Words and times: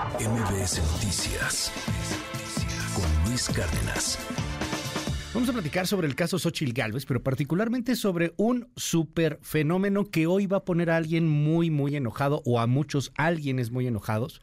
MBS 0.00 0.80
Noticias 0.92 1.70
con 2.94 3.28
Luis 3.28 3.50
Cárdenas. 3.50 4.18
Vamos 5.34 5.50
a 5.50 5.52
platicar 5.52 5.86
sobre 5.86 6.06
el 6.06 6.14
caso 6.14 6.38
Xochil 6.38 6.72
Gálvez, 6.72 7.04
pero 7.04 7.22
particularmente 7.22 7.94
sobre 7.96 8.32
un 8.38 8.70
super 8.76 9.38
fenómeno 9.42 10.06
que 10.06 10.26
hoy 10.26 10.46
va 10.46 10.58
a 10.58 10.64
poner 10.64 10.88
a 10.88 10.96
alguien 10.96 11.28
muy, 11.28 11.70
muy 11.70 11.96
enojado 11.96 12.40
o 12.46 12.60
a 12.60 12.66
muchos 12.66 13.12
alguienes 13.16 13.72
muy 13.72 13.86
enojados. 13.86 14.40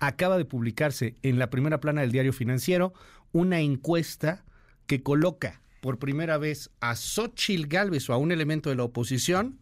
Acaba 0.00 0.38
de 0.38 0.44
publicarse 0.44 1.14
en 1.22 1.38
la 1.38 1.50
primera 1.50 1.78
plana 1.78 2.00
del 2.00 2.10
diario 2.10 2.32
financiero 2.32 2.92
una 3.30 3.60
encuesta 3.60 4.44
que 4.88 5.04
coloca 5.04 5.62
por 5.82 6.00
primera 6.00 6.36
vez 6.36 6.70
a 6.80 6.96
Xochil 6.96 7.68
Gálvez 7.68 8.10
o 8.10 8.12
a 8.12 8.16
un 8.16 8.32
elemento 8.32 8.70
de 8.70 8.76
la 8.76 8.82
oposición 8.82 9.60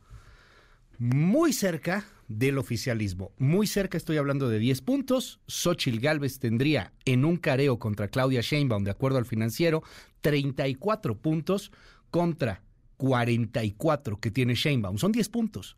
muy 0.98 1.52
cerca 1.52 2.06
del 2.28 2.58
oficialismo. 2.58 3.32
Muy 3.38 3.66
cerca, 3.66 3.96
estoy 3.96 4.16
hablando 4.16 4.48
de 4.48 4.58
10 4.58 4.80
puntos. 4.82 5.40
Xochil 5.46 6.00
Gálvez 6.00 6.38
tendría 6.38 6.92
en 7.04 7.24
un 7.24 7.36
careo 7.36 7.78
contra 7.78 8.08
Claudia 8.08 8.40
Sheinbaum, 8.40 8.84
de 8.84 8.90
acuerdo 8.90 9.18
al 9.18 9.26
financiero, 9.26 9.82
34 10.20 11.18
puntos 11.18 11.70
contra 12.10 12.62
44 12.96 14.20
que 14.20 14.30
tiene 14.30 14.54
Sheinbaum. 14.54 14.98
Son 14.98 15.12
10 15.12 15.28
puntos. 15.28 15.76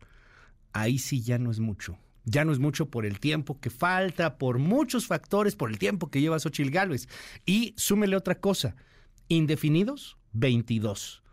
Ahí 0.73 0.97
sí 0.99 1.21
ya 1.21 1.37
no 1.37 1.51
es 1.51 1.59
mucho. 1.59 1.97
Ya 2.25 2.43
no 2.43 2.51
es 2.51 2.59
mucho 2.59 2.89
por 2.89 3.05
el 3.05 3.19
tiempo 3.19 3.59
que 3.59 3.69
falta, 3.69 4.37
por 4.37 4.59
muchos 4.59 5.07
factores, 5.07 5.55
por 5.55 5.69
el 5.69 5.79
tiempo 5.79 6.11
que 6.11 6.21
lleva 6.21 6.39
Xochil 6.39 6.71
Gálvez. 6.71 7.07
Y 7.45 7.73
súmele 7.77 8.15
otra 8.15 8.39
cosa. 8.39 8.75
Indefinidos, 9.29 10.17
22. 10.33 11.23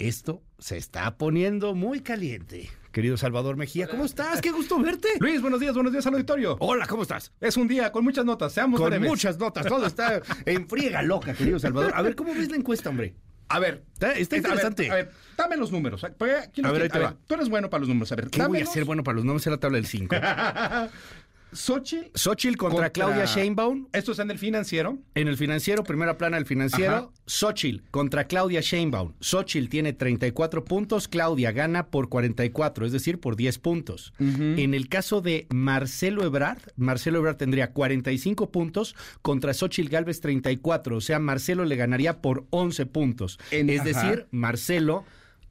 Esto 0.00 0.42
se 0.58 0.78
está 0.78 1.18
poniendo 1.18 1.74
muy 1.74 2.00
caliente. 2.00 2.70
Querido 2.90 3.18
Salvador 3.18 3.58
Mejía, 3.58 3.86
¿cómo 3.86 4.06
estás? 4.06 4.40
Qué 4.40 4.50
gusto 4.50 4.78
verte. 4.80 5.08
Luis, 5.20 5.42
buenos 5.42 5.60
días, 5.60 5.74
buenos 5.74 5.92
días 5.92 6.06
al 6.06 6.14
auditorio. 6.14 6.56
Hola, 6.58 6.86
¿cómo 6.86 7.02
estás? 7.02 7.32
Es 7.38 7.58
un 7.58 7.68
día 7.68 7.92
con 7.92 8.02
muchas 8.02 8.24
notas, 8.24 8.50
seamos 8.54 8.80
Con 8.80 8.88
breves. 8.88 9.06
muchas 9.10 9.36
notas, 9.38 9.66
todo 9.66 9.84
está 9.84 10.22
en 10.46 10.66
friega 10.66 11.02
loca, 11.02 11.34
querido 11.34 11.58
Salvador. 11.58 11.92
A 11.94 12.00
ver, 12.00 12.16
¿cómo 12.16 12.32
ves 12.34 12.50
la 12.50 12.56
encuesta, 12.56 12.88
hombre? 12.88 13.14
A 13.50 13.58
ver, 13.58 13.84
Está, 13.92 14.12
está 14.12 14.36
a 14.36 14.38
ver, 14.38 14.46
interesante. 14.46 14.90
A 14.90 14.94
ver, 14.94 15.10
dame 15.36 15.58
los 15.58 15.70
números. 15.70 16.00
Los 16.02 16.10
A 16.10 16.24
ver, 16.72 16.82
ahí 16.82 16.88
te 16.88 16.98
va. 16.98 17.14
Tú 17.26 17.34
eres 17.34 17.50
bueno 17.50 17.68
para 17.68 17.80
los 17.80 17.88
números. 17.88 18.10
A 18.12 18.16
ver, 18.16 18.30
¿Qué 18.30 18.38
voy 18.38 18.44
a 18.44 18.48
dámelos. 18.48 18.68
hacer 18.70 18.84
bueno 18.86 19.04
para 19.04 19.16
los 19.16 19.24
nombres 19.26 19.46
en 19.46 19.50
la 19.52 19.60
tabla 19.60 19.76
del 19.76 19.86
5? 19.86 20.16
Xochitl 21.52 22.06
Xochitl 22.14 22.56
contra, 22.56 22.90
Claudia 22.90 23.24
Sheinbaum 23.24 23.86
Esto 23.92 24.12
está 24.12 24.22
en 24.22 24.30
el 24.30 24.38
financiero. 24.38 24.98
en 25.14 25.28
el 25.28 25.36
financiero, 25.36 25.82
primera 25.84 26.16
plana 26.16 26.36
del 26.36 26.46
financiero. 26.46 26.94
Ajá. 26.94 27.10
Xochitl 27.26 27.82
contra 27.90 28.24
Claudia 28.24 28.60
Sheinbaum. 28.60 29.12
Xochitl 29.20 29.68
tiene 29.68 29.92
34 29.92 30.64
puntos, 30.64 31.08
Claudia 31.08 31.52
gana 31.52 31.86
por 31.88 32.08
44, 32.08 32.86
es 32.86 32.92
decir, 32.92 33.18
por 33.20 33.36
10 33.36 33.58
puntos. 33.58 34.12
En 34.18 34.74
el 34.74 34.88
caso 34.88 35.20
de 35.20 35.46
Marcelo 35.50 36.24
Ebrard, 36.24 36.60
Marcelo 36.76 37.18
Ebrard 37.18 37.36
tendría 37.36 37.72
45 37.72 38.50
puntos 38.50 38.94
contra 39.22 39.54
Xochitl 39.54 39.88
Galvez 39.88 40.20
34, 40.20 40.96
o 40.96 41.00
sea, 41.00 41.18
Marcelo 41.18 41.64
le 41.64 41.76
ganaría 41.76 42.20
por 42.20 42.46
11 42.50 42.86
puntos. 42.86 43.38
En- 43.50 43.70
es 43.70 43.80
ajá. 43.80 43.88
decir, 43.88 44.26
Marcelo 44.30 45.04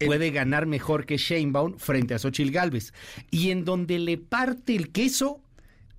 puede 0.05 0.31
ganar 0.31 0.65
mejor 0.65 1.05
que 1.05 1.17
Sheinbaum 1.17 1.77
frente 1.77 2.13
a 2.13 2.19
Xochitl 2.19 2.51
Galvez. 2.51 2.93
Y 3.31 3.51
en 3.51 3.65
donde 3.65 3.99
le 3.99 4.17
parte 4.17 4.75
el 4.75 4.91
queso 4.91 5.41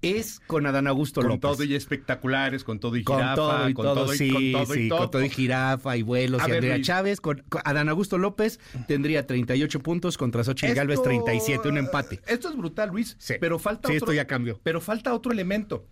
es 0.03 0.41
con 0.47 0.67
Adán 0.67 0.87
Augusto 0.87 1.21
Con 1.21 1.29
López. 1.29 1.41
todo 1.41 1.65
y 1.65 1.75
espectaculares, 1.75 2.65
con 2.65 2.81
todo 2.81 2.97
y 2.97 3.05
Con 3.05 3.17
jirafa, 3.17 3.35
todo 3.35 3.69
y 3.69 3.75
con 3.75 3.85
todo, 3.85 3.95
todo 4.05 4.15
y 4.15 4.17
sí, 4.19 4.31
con 4.31 4.65
todo 4.65 4.75
y 4.75 4.89
todo. 4.89 4.99
con 4.99 5.11
todo 5.11 5.25
y 5.25 5.29
jirafa 5.31 5.97
y 5.97 6.03
vuelos 6.03 6.41
A 6.41 6.45
y 6.45 6.51
ver, 6.51 6.57
Andrea 6.59 6.77
Luis. 6.77 6.87
Chávez, 6.87 7.21
con, 7.21 7.43
con 7.49 7.61
Adán 7.65 7.89
Augusto 7.89 8.17
López 8.19 8.61
tendría 8.89 9.27
38 9.27 9.81
puntos 9.81 10.17
contra 10.17 10.43
Xochitl 10.45 10.75
Galvez 10.75 10.95
Esto- 10.95 11.09
37, 11.09 11.69
un 11.69 11.79
empate. 11.79 12.21
Esto 12.27 12.49
es 12.49 12.57
brutal, 12.57 12.91
Luis. 12.91 13.17
Sí. 13.19 13.35
Pero 13.41 13.59
falta 13.59 13.89
Sí, 13.89 13.97
otro. 13.97 14.07
esto 14.07 14.13
ya 14.15 14.27
cambió. 14.27 14.59
Pero 14.63 14.81
falta 14.81 15.13
otro 15.15 15.33
elemento. 15.33 15.87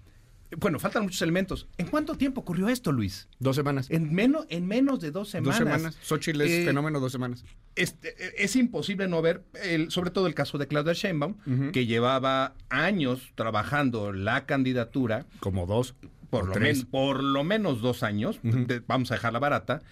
Bueno, 0.57 0.79
faltan 0.79 1.03
muchos 1.03 1.21
elementos. 1.21 1.69
¿En 1.77 1.89
cuánto 1.89 2.15
tiempo 2.15 2.41
ocurrió 2.41 2.69
esto, 2.71 2.91
Luis? 2.91 3.29
Dos 3.39 3.55
semanas. 3.55 3.89
En 3.91 4.15
menos, 4.15 4.47
en 4.49 4.67
menos 4.67 4.99
de 5.01 5.11
dos 5.11 5.29
semanas. 5.29 5.59
Dos 5.59 5.69
semanas. 5.69 5.99
Xochitl 6.03 6.41
es 6.41 6.51
Eh, 6.51 6.65
fenómeno 6.65 7.01
dos 7.01 7.13
semanas. 7.13 7.45
este, 7.77 8.09
eh, 8.09 8.35
es 8.39 8.57
imposible 8.57 9.09
no 9.09 9.21
ver, 9.21 9.45
el, 9.63 9.91
sobre 9.91 10.11
todo 10.11 10.27
el 10.27 10.35
caso 10.35 10.57
de 10.57 10.67
Claudia 10.67 10.95
Sheinbaum, 10.95 11.35
que 11.73 11.85
llevaba 11.85 12.55
años 12.71 13.33
trabajando 13.35 14.13
la 14.13 14.47
candidatura, 14.47 15.27
Como 15.41 15.67
dos. 15.67 15.95
por, 16.31 16.47
lo, 16.47 16.53
tres. 16.55 16.79
men- 16.79 16.87
por 16.87 17.23
lo 17.23 17.45
menos 17.45 17.83
dos 17.83 18.03
años, 18.03 18.41
de- 18.43 18.81
vamos 18.81 19.11
a 19.11 19.15
dejarla 19.17 19.39
barata, 19.39 19.83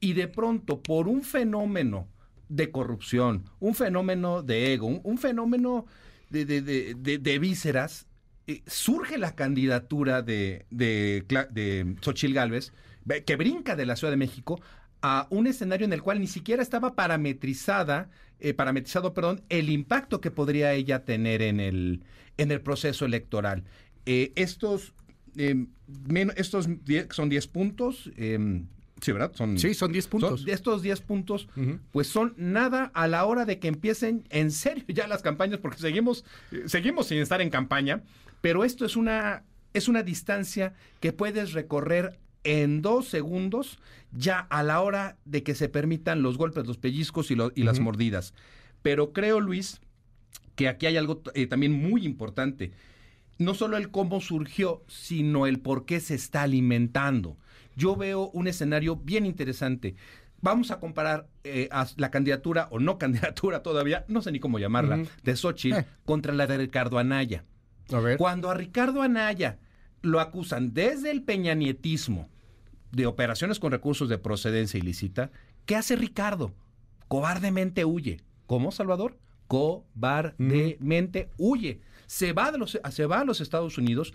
y 0.00 0.14
de 0.14 0.26
pronto 0.26 0.82
por 0.82 1.06
un 1.06 1.22
fenómeno 1.22 2.08
de 2.48 2.72
corrupción, 2.72 3.44
un 3.60 3.76
fenómeno 3.76 4.42
de 4.42 4.72
ego, 4.72 4.86
un, 4.88 5.00
un 5.04 5.18
fenómeno 5.18 5.86
de, 6.30 6.44
de- 6.44 6.62
de- 6.62 6.94
de- 6.98 7.18
de 7.18 7.38
vísceras, 7.38 8.06
eh, 8.48 8.62
surge 8.66 9.16
la 9.18 9.34
candidatura 9.36 10.22
de, 10.22 10.66
de, 10.70 11.24
de 11.50 11.94
Xochil 12.00 12.34
Gálvez, 12.34 12.72
ve- 13.04 13.22
que 13.22 13.36
brinca 13.36 13.76
de 13.76 13.86
la 13.86 13.94
Ciudad 13.94 14.10
de 14.10 14.16
México 14.16 14.60
a 15.02 15.28
un 15.30 15.46
escenario 15.46 15.84
en 15.84 15.92
el 15.92 16.02
cual 16.02 16.18
ni 16.18 16.26
siquiera 16.26 16.62
estaba 16.62 16.96
parametrizada, 16.96 18.10
eh, 18.40 18.54
parametrizado, 18.54 19.14
perdón, 19.14 19.42
el 19.48 19.68
impacto 19.70 20.20
que 20.20 20.30
podría 20.30 20.72
ella 20.72 21.04
tener 21.04 21.42
en 21.42 21.60
el, 21.60 22.02
en 22.36 22.50
el 22.50 22.60
proceso 22.60 23.04
electoral. 23.04 23.64
Eh, 24.06 24.32
estos, 24.34 24.94
eh, 25.36 25.66
men- 26.08 26.32
estos 26.36 26.68
son 27.10 27.28
10 27.28 27.46
puntos, 27.48 28.10
eh, 28.16 28.62
sí, 29.00 29.12
¿verdad? 29.12 29.32
Son, 29.34 29.58
Sí, 29.58 29.74
son 29.74 29.92
10 29.92 30.06
puntos. 30.08 30.40
son- 30.40 30.48
estos 30.50 30.82
10 30.82 31.00
puntos, 31.00 31.48
pues 31.92 32.06
son 32.08 32.34
nada 32.36 32.90
a 32.94 33.06
la 33.08 33.24
hora 33.26 33.44
de 33.44 33.58
que 33.58 33.68
empiecen 33.68 34.24
en 34.30 34.50
serio 34.50 34.84
ya 34.88 35.06
las 35.06 35.22
campañas, 35.22 35.58
porque 35.60 35.78
seguimos, 35.78 36.24
seguimos 36.66 37.06
sin 37.06 37.18
estar 37.18 37.40
en 37.40 37.50
campaña, 37.50 38.02
pero 38.40 38.64
esto 38.64 38.84
es 38.84 38.96
una, 38.96 39.44
es 39.74 39.88
una 39.88 40.02
distancia 40.02 40.74
que 41.00 41.12
puedes 41.12 41.52
recorrer 41.52 42.18
en 42.44 42.82
dos 42.82 43.08
segundos 43.08 43.78
ya 44.12 44.38
a 44.40 44.62
la 44.62 44.80
hora 44.80 45.16
de 45.24 45.42
que 45.42 45.54
se 45.54 45.68
permitan 45.68 46.22
los 46.22 46.38
golpes, 46.38 46.66
los 46.66 46.78
pellizcos 46.78 47.30
y, 47.30 47.34
lo- 47.34 47.52
y 47.54 47.64
las 47.64 47.80
mordidas. 47.80 48.32
Pero 48.82 49.12
creo, 49.12 49.40
Luis, 49.40 49.80
que 50.54 50.68
aquí 50.68 50.86
hay 50.86 50.96
algo 50.96 51.22
eh, 51.34 51.46
también 51.46 51.72
muy 51.72 52.04
importante. 52.06 52.72
No 53.38 53.54
solo 53.54 53.76
el 53.76 53.90
cómo 53.90 54.20
surgió, 54.20 54.82
sino 54.88 55.46
el 55.46 55.60
por 55.60 55.84
qué 55.84 56.00
se 56.00 56.14
está 56.14 56.42
alimentando. 56.42 57.36
Yo 57.76 57.96
veo 57.96 58.30
un 58.30 58.48
escenario 58.48 58.96
bien 58.96 59.26
interesante. 59.26 59.94
Vamos 60.40 60.70
a 60.70 60.78
comparar 60.80 61.28
eh, 61.44 61.68
a 61.70 61.86
la 61.96 62.10
candidatura 62.10 62.68
o 62.70 62.78
no 62.80 62.98
candidatura 62.98 63.62
todavía, 63.62 64.04
no 64.08 64.22
sé 64.22 64.32
ni 64.32 64.40
cómo 64.40 64.58
llamarla, 64.58 65.04
de 65.22 65.36
Xochitl 65.36 65.78
Eh. 65.78 65.86
contra 66.04 66.32
la 66.32 66.46
de 66.46 66.56
Ricardo 66.58 66.98
Anaya. 66.98 67.44
A 67.92 68.00
ver. 68.00 68.18
Cuando 68.18 68.50
a 68.50 68.54
Ricardo 68.54 69.02
Anaya 69.02 69.58
lo 70.02 70.20
acusan 70.20 70.74
desde 70.74 71.10
el 71.10 71.22
peñanietismo 71.22 72.28
de 72.92 73.06
operaciones 73.06 73.58
con 73.58 73.72
recursos 73.72 74.08
de 74.08 74.18
procedencia 74.18 74.78
ilícita, 74.78 75.30
¿qué 75.66 75.76
hace 75.76 75.96
Ricardo? 75.96 76.54
Cobardemente 77.08 77.84
huye. 77.84 78.20
¿Cómo, 78.46 78.70
Salvador? 78.72 79.18
Cobardemente 79.46 81.30
huye. 81.36 81.80
Se 82.06 82.32
va, 82.32 82.52
de 82.52 82.58
los, 82.58 82.78
se 82.90 83.06
va 83.06 83.20
a 83.20 83.24
los 83.24 83.40
Estados 83.40 83.78
Unidos 83.78 84.14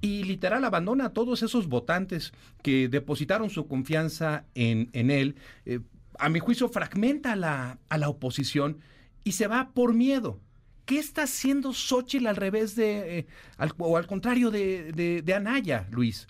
y 0.00 0.24
literal 0.24 0.64
abandona 0.64 1.06
a 1.06 1.12
todos 1.12 1.42
esos 1.42 1.68
votantes 1.68 2.32
que 2.62 2.88
depositaron 2.88 3.50
su 3.50 3.66
confianza 3.66 4.44
en, 4.54 4.90
en 4.92 5.10
él. 5.10 5.36
Eh, 5.64 5.80
a 6.18 6.28
mi 6.28 6.40
juicio, 6.40 6.68
fragmenta 6.68 7.32
a 7.32 7.36
la, 7.36 7.78
a 7.88 7.98
la 7.98 8.08
oposición 8.08 8.80
y 9.24 9.32
se 9.32 9.46
va 9.46 9.70
por 9.74 9.94
miedo. 9.94 10.40
¿Qué 10.84 10.98
está 10.98 11.22
haciendo 11.22 11.72
Xochitl 11.72 12.26
al 12.26 12.36
revés 12.36 12.76
de, 12.76 13.18
eh, 13.20 13.26
al- 13.56 13.72
o 13.78 13.96
al 13.96 14.06
contrario 14.06 14.50
de, 14.50 14.92
de- 14.92 15.22
de 15.22 15.34
Anaya, 15.34 15.86
Luis? 15.90 16.26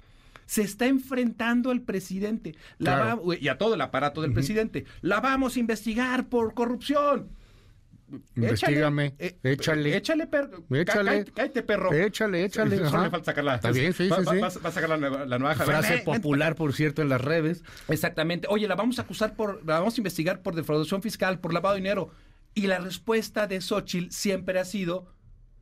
Se 0.46 0.62
está 0.62 0.86
enfrentando 0.86 1.70
al 1.70 1.80
presidente 1.80 2.54
la 2.78 2.96
Claro. 2.96 3.26
va- 3.26 3.36
y 3.36 3.48
a 3.48 3.56
todo 3.58 3.74
el 3.74 3.80
aparato 3.80 4.20
del 4.22 4.32
presidente. 4.32 4.84
La 5.00 5.20
vamos 5.20 5.56
a 5.56 5.60
investigar 5.60 6.28
por 6.28 6.52
corrupción. 6.54 7.28
Investígame, 8.36 9.14
eh, 9.18 9.36
échale. 9.42 9.96
Échale, 9.96 10.26
perro. 10.26 10.62
Échale. 10.70 11.24
Cállate, 11.34 11.62
perro. 11.62 11.92
Échale, 11.92 12.44
échale, 12.44 12.76
Solo 12.76 13.04
le 13.04 13.10
falta 13.10 13.24
sacarla. 13.24 13.54
Está 13.56 13.70
bien, 13.72 13.92
sí, 13.92 14.08
va, 14.08 14.18
sí, 14.18 14.24
va- 14.24 14.32
sí. 14.32 14.38
va- 14.38 14.62
va 14.62 14.68
a 14.68 14.72
sacar 14.72 14.88
la, 14.90 14.96
nueva- 14.98 15.24
la 15.26 15.38
nueva 15.38 15.54
Frase 15.54 15.94
Ven, 15.96 16.02
ven, 16.04 16.14
popular, 16.16 16.54
por 16.54 16.74
cierto, 16.74 17.02
en 17.02 17.08
las 17.08 17.20
redes. 17.20 17.64
Exactamente. 17.88 18.46
Oye, 18.50 18.68
la 18.68 18.74
vamos 18.76 18.98
a 18.98 19.02
acusar 19.02 19.34
por, 19.34 19.64
la 19.66 19.78
vamos 19.80 19.94
a 19.96 20.00
investigar 20.00 20.42
por 20.42 20.54
defraudación 20.54 21.02
fiscal, 21.02 21.40
por 21.40 21.52
lavado 21.54 21.74
de 21.74 21.80
dinero. 21.80 22.10
Y 22.54 22.66
la 22.66 22.78
respuesta 22.78 23.46
de 23.46 23.60
Xochitl 23.60 24.10
siempre 24.10 24.58
ha 24.60 24.64
sido, 24.64 25.06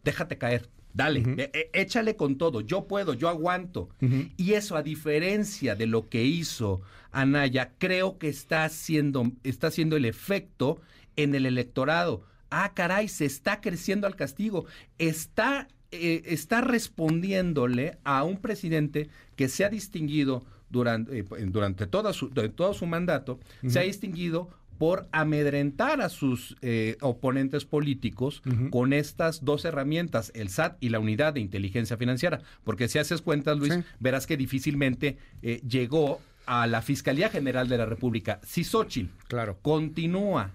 déjate 0.04 0.36
caer, 0.38 0.68
dale, 0.92 1.20
e- 1.38 1.50
e- 1.54 1.70
échale 1.80 2.16
con 2.16 2.36
todo, 2.36 2.60
yo 2.60 2.86
puedo, 2.86 3.14
yo 3.14 3.28
aguanto. 3.28 3.88
Y 4.36 4.52
eso, 4.52 4.76
a 4.76 4.82
diferencia 4.82 5.74
de 5.74 5.86
lo 5.86 6.08
que 6.08 6.24
hizo 6.24 6.82
Anaya, 7.10 7.72
creo 7.78 8.18
que 8.18 8.28
está 8.28 8.64
haciendo, 8.64 9.30
está 9.42 9.68
haciendo 9.68 9.96
el 9.96 10.04
efecto 10.04 10.80
en 11.16 11.34
el 11.34 11.46
electorado. 11.46 12.24
Ah, 12.50 12.72
caray, 12.74 13.08
se 13.08 13.24
está 13.24 13.60
creciendo 13.62 14.06
al 14.06 14.16
castigo. 14.16 14.66
Está, 14.98 15.68
eh, 15.90 16.22
está 16.26 16.60
respondiéndole 16.60 17.98
a 18.04 18.24
un 18.24 18.38
presidente 18.38 19.08
que 19.36 19.48
se 19.48 19.64
ha 19.64 19.68
distinguido 19.68 20.44
durante, 20.70 21.18
eh, 21.18 21.24
durante 21.46 21.86
toda 21.86 22.12
su, 22.12 22.30
todo 22.30 22.72
su 22.74 22.86
mandato, 22.86 23.38
se 23.66 23.78
ha 23.78 23.82
distinguido 23.82 24.50
por 24.82 25.08
amedrentar 25.12 26.00
a 26.00 26.08
sus 26.08 26.56
eh, 26.60 26.96
oponentes 27.02 27.64
políticos 27.64 28.42
con 28.72 28.92
estas 28.92 29.44
dos 29.44 29.64
herramientas, 29.64 30.32
el 30.34 30.48
SAT 30.48 30.76
y 30.80 30.88
la 30.88 30.98
unidad 30.98 31.34
de 31.34 31.38
inteligencia 31.38 31.96
financiera. 31.96 32.40
Porque 32.64 32.88
si 32.88 32.98
haces 32.98 33.22
cuentas, 33.22 33.58
Luis, 33.58 33.78
verás 34.00 34.26
que 34.26 34.36
difícilmente 34.36 35.18
eh, 35.40 35.60
llegó 35.68 36.20
a 36.46 36.66
la 36.66 36.82
Fiscalía 36.82 37.28
General 37.28 37.68
de 37.68 37.78
la 37.78 37.86
República. 37.86 38.40
Si 38.42 38.64
Xochitl 38.64 39.12
Claro. 39.28 39.56
continúa 39.62 40.50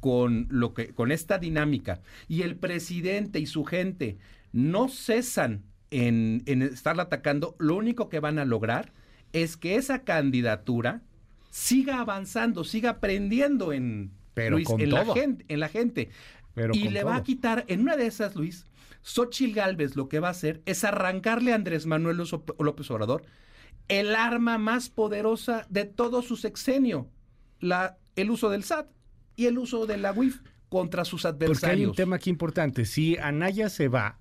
con 0.00 0.46
lo 0.48 0.72
que 0.72 0.94
con 0.94 1.12
esta 1.12 1.36
dinámica 1.36 2.00
y 2.28 2.44
el 2.44 2.56
presidente 2.56 3.40
y 3.40 3.46
su 3.46 3.66
gente 3.66 4.16
no 4.52 4.88
cesan 4.88 5.64
en, 5.90 6.42
en 6.46 6.62
estarla 6.62 7.02
atacando, 7.02 7.54
lo 7.58 7.76
único 7.76 8.08
que 8.08 8.20
van 8.20 8.38
a 8.38 8.46
lograr 8.46 8.94
es 9.34 9.58
que 9.58 9.76
esa 9.76 10.02
candidatura 10.02 11.02
siga 11.56 12.00
avanzando, 12.00 12.64
siga 12.64 12.90
aprendiendo 12.90 13.72
en, 13.72 14.10
Pero 14.34 14.56
Luis, 14.56 14.68
en, 14.78 14.90
la 14.90 15.06
gente, 15.06 15.46
en 15.48 15.60
la 15.60 15.70
gente. 15.70 16.10
Pero 16.52 16.74
y 16.74 16.90
le 16.90 17.02
va 17.02 17.16
a 17.16 17.22
quitar, 17.22 17.64
en 17.68 17.80
una 17.80 17.96
de 17.96 18.06
esas, 18.06 18.36
Luis, 18.36 18.66
Xochitl 19.00 19.54
Galvez 19.54 19.96
lo 19.96 20.06
que 20.10 20.20
va 20.20 20.28
a 20.28 20.32
hacer 20.32 20.60
es 20.66 20.84
arrancarle 20.84 21.52
a 21.52 21.54
Andrés 21.54 21.86
Manuel 21.86 22.18
López 22.58 22.90
Obrador 22.90 23.22
el 23.88 24.14
arma 24.16 24.58
más 24.58 24.90
poderosa 24.90 25.66
de 25.70 25.86
todo 25.86 26.20
su 26.20 26.36
sexenio, 26.36 27.08
la, 27.60 27.96
el 28.16 28.30
uso 28.30 28.50
del 28.50 28.62
SAT 28.62 28.88
y 29.36 29.46
el 29.46 29.56
uso 29.56 29.86
de 29.86 29.96
la 29.96 30.12
UIF 30.12 30.42
contra 30.68 31.06
sus 31.06 31.22
Porque 31.22 31.36
hay 31.36 31.46
adversarios. 31.46 31.90
un 31.90 31.96
tema 31.96 32.16
aquí 32.16 32.28
importante. 32.28 32.84
Si 32.84 33.16
Anaya 33.16 33.70
se 33.70 33.88
va, 33.88 34.18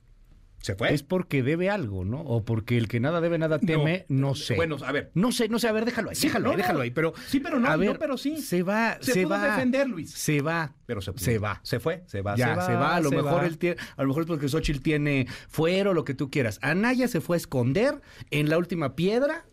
¿Se 0.66 0.74
fue? 0.76 0.92
es 0.94 1.04
porque 1.04 1.44
debe 1.44 1.70
algo, 1.70 2.06
¿no? 2.06 2.22
O 2.22 2.44
porque 2.44 2.76
el 2.78 2.88
que 2.88 3.00
nada 3.00 3.22
debe, 3.22 3.38
nada 3.38 3.60
teme, 3.60 4.06
no, 4.10 4.34
sé. 4.34 4.56
Bueno, 4.56 4.78
a 4.84 4.92
ver. 4.92 5.12
No 5.14 5.32
sé, 5.32 5.48
no 5.48 5.60
sé, 5.60 5.68
a 5.68 5.72
ver, 5.72 5.86
déjalo 5.86 6.10
ahí, 6.10 6.16
Sí, 6.16 6.26
déjalo 6.28 6.46
no, 6.46 6.52
ahí, 6.52 6.58
déjalo 6.58 6.78
no. 6.80 6.84
ahí, 6.84 6.90
pero... 6.92 7.14
Sí, 7.28 7.40
pero 7.40 7.60
no, 7.60 7.68
a 7.68 7.74
no, 7.74 7.78
ver, 7.78 8.00
pero 8.00 8.18
sí. 8.18 8.38
Se 8.42 8.64
va, 8.64 8.98
Se 9.00 9.14
se, 9.14 9.24
pudo 9.24 9.36
va. 9.36 9.44
defender, 9.52 9.88
Luis. 9.88 10.10
Se 10.12 10.42
va. 10.42 10.74
Pero 10.88 11.02
se, 11.02 11.12
se 11.18 11.38
va. 11.38 11.60
Se 11.64 11.80
fue, 11.80 12.04
se 12.08 12.22
va, 12.24 12.36
Ya, 12.36 12.50
se 12.50 12.56
va. 12.56 12.66
se 12.66 12.74
va, 12.74 12.96
a 12.96 13.00
lo 13.02 13.12
mejor 13.12 13.42
va. 13.42 13.46
él 13.46 13.60
tiene, 13.60 13.78
a 13.96 14.02
lo 14.02 14.08
mejor 14.08 14.24
es 14.24 14.28
porque 14.28 14.50
Xochitl 14.50 14.82
tiene 14.82 15.28
fuero, 15.50 15.94
lo 15.94 16.04
que 16.04 16.16
tú 16.16 16.32
quieras. 16.32 16.58
Anaya 16.64 17.08
se 17.08 17.22
fue 17.22 17.36
a 17.36 17.38
esconder 17.38 18.02
en 18.32 18.50
la 18.50 18.58
última 18.58 18.96
piedra 18.96 19.46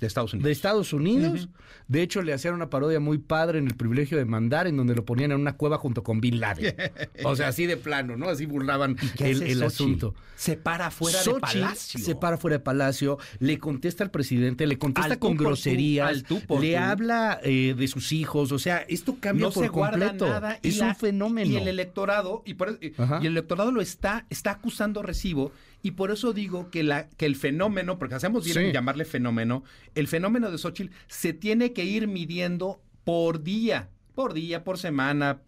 de 0.00 0.06
Estados 0.06 0.32
Unidos. 0.32 0.44
de 0.46 0.52
Estados 0.52 0.92
Unidos. 0.92 1.48
De 1.88 2.02
hecho, 2.02 2.22
le 2.22 2.32
hacían 2.32 2.54
una 2.54 2.68
parodia 2.70 3.00
muy 3.00 3.18
padre 3.18 3.58
en 3.58 3.66
el 3.66 3.74
privilegio 3.74 4.18
de 4.18 4.24
mandar, 4.24 4.66
en 4.66 4.76
donde 4.76 4.94
lo 4.94 5.04
ponían 5.04 5.32
en 5.32 5.40
una 5.40 5.56
cueva 5.56 5.78
junto 5.78 6.02
con 6.02 6.20
Bin 6.20 6.38
Laden. 6.40 6.74
o 7.24 7.34
sea, 7.34 7.48
así 7.48 7.66
de 7.66 7.76
plano, 7.76 8.16
¿no? 8.16 8.28
Así 8.28 8.46
burlaban 8.46 8.96
¿Qué 9.16 9.30
el, 9.30 9.62
asunto. 9.62 10.14
Se 10.36 10.56
para 10.56 10.90
fuera 10.90 11.22
de 11.22 11.34
palacio. 11.40 11.98
Se 12.00 12.14
para 12.14 12.36
fuera 12.36 12.58
de 12.58 12.60
palacio, 12.62 13.18
le 13.40 13.58
contesta 13.58 14.04
al 14.04 14.10
presidente, 14.10 14.66
le 14.66 14.78
contesta 14.78 15.14
Al 15.14 15.18
tú 15.18 15.26
con 15.28 15.36
tú, 15.36 15.44
groserías, 15.44 16.08
al 16.08 16.22
tú 16.24 16.40
por 16.46 16.60
le 16.60 16.72
tú. 16.74 16.78
habla 16.78 17.40
eh, 17.42 17.74
de 17.76 17.88
sus 17.88 18.12
hijos. 18.12 18.52
O 18.52 18.58
sea, 18.58 18.78
esto 18.88 19.16
cambia 19.18 19.46
no 19.46 19.52
por 19.52 19.64
se 19.64 19.68
guarda 19.70 20.08
completo. 20.08 20.28
nada 20.28 20.58
y 20.62 20.68
es 20.68 20.78
la- 20.78 20.88
un 20.88 20.96
fenómeno. 20.96 21.50
y 21.50 21.56
el 21.56 21.68
electorado 21.68 22.42
y, 22.46 22.54
por, 22.54 22.78
y 22.80 22.92
el 23.26 23.26
electorado 23.32 23.72
lo 23.72 23.80
está 23.80 24.26
está 24.30 24.52
acusando 24.52 25.02
recibo 25.02 25.50
y 25.82 25.92
por 25.92 26.10
eso 26.10 26.32
digo 26.32 26.70
que 26.70 26.82
la 26.82 27.08
que 27.10 27.26
el 27.26 27.36
fenómeno 27.36 27.98
porque 27.98 28.14
hacemos 28.16 28.44
bien 28.44 28.56
Sí. 28.56 28.64
en 28.64 28.72
llamarle 28.72 29.04
fenómeno 29.04 29.62
el 29.94 30.08
fenómeno 30.08 30.50
de 30.50 30.58
Xochitl 30.58 30.92
se 31.06 31.32
tiene 31.32 31.72
que 31.72 31.84
ir 31.84 32.08
midiendo 32.08 32.82
por 33.04 33.42
día 33.42 33.88
por 34.14 34.34
día 34.34 34.64
por 34.64 34.78
semana 34.78 35.40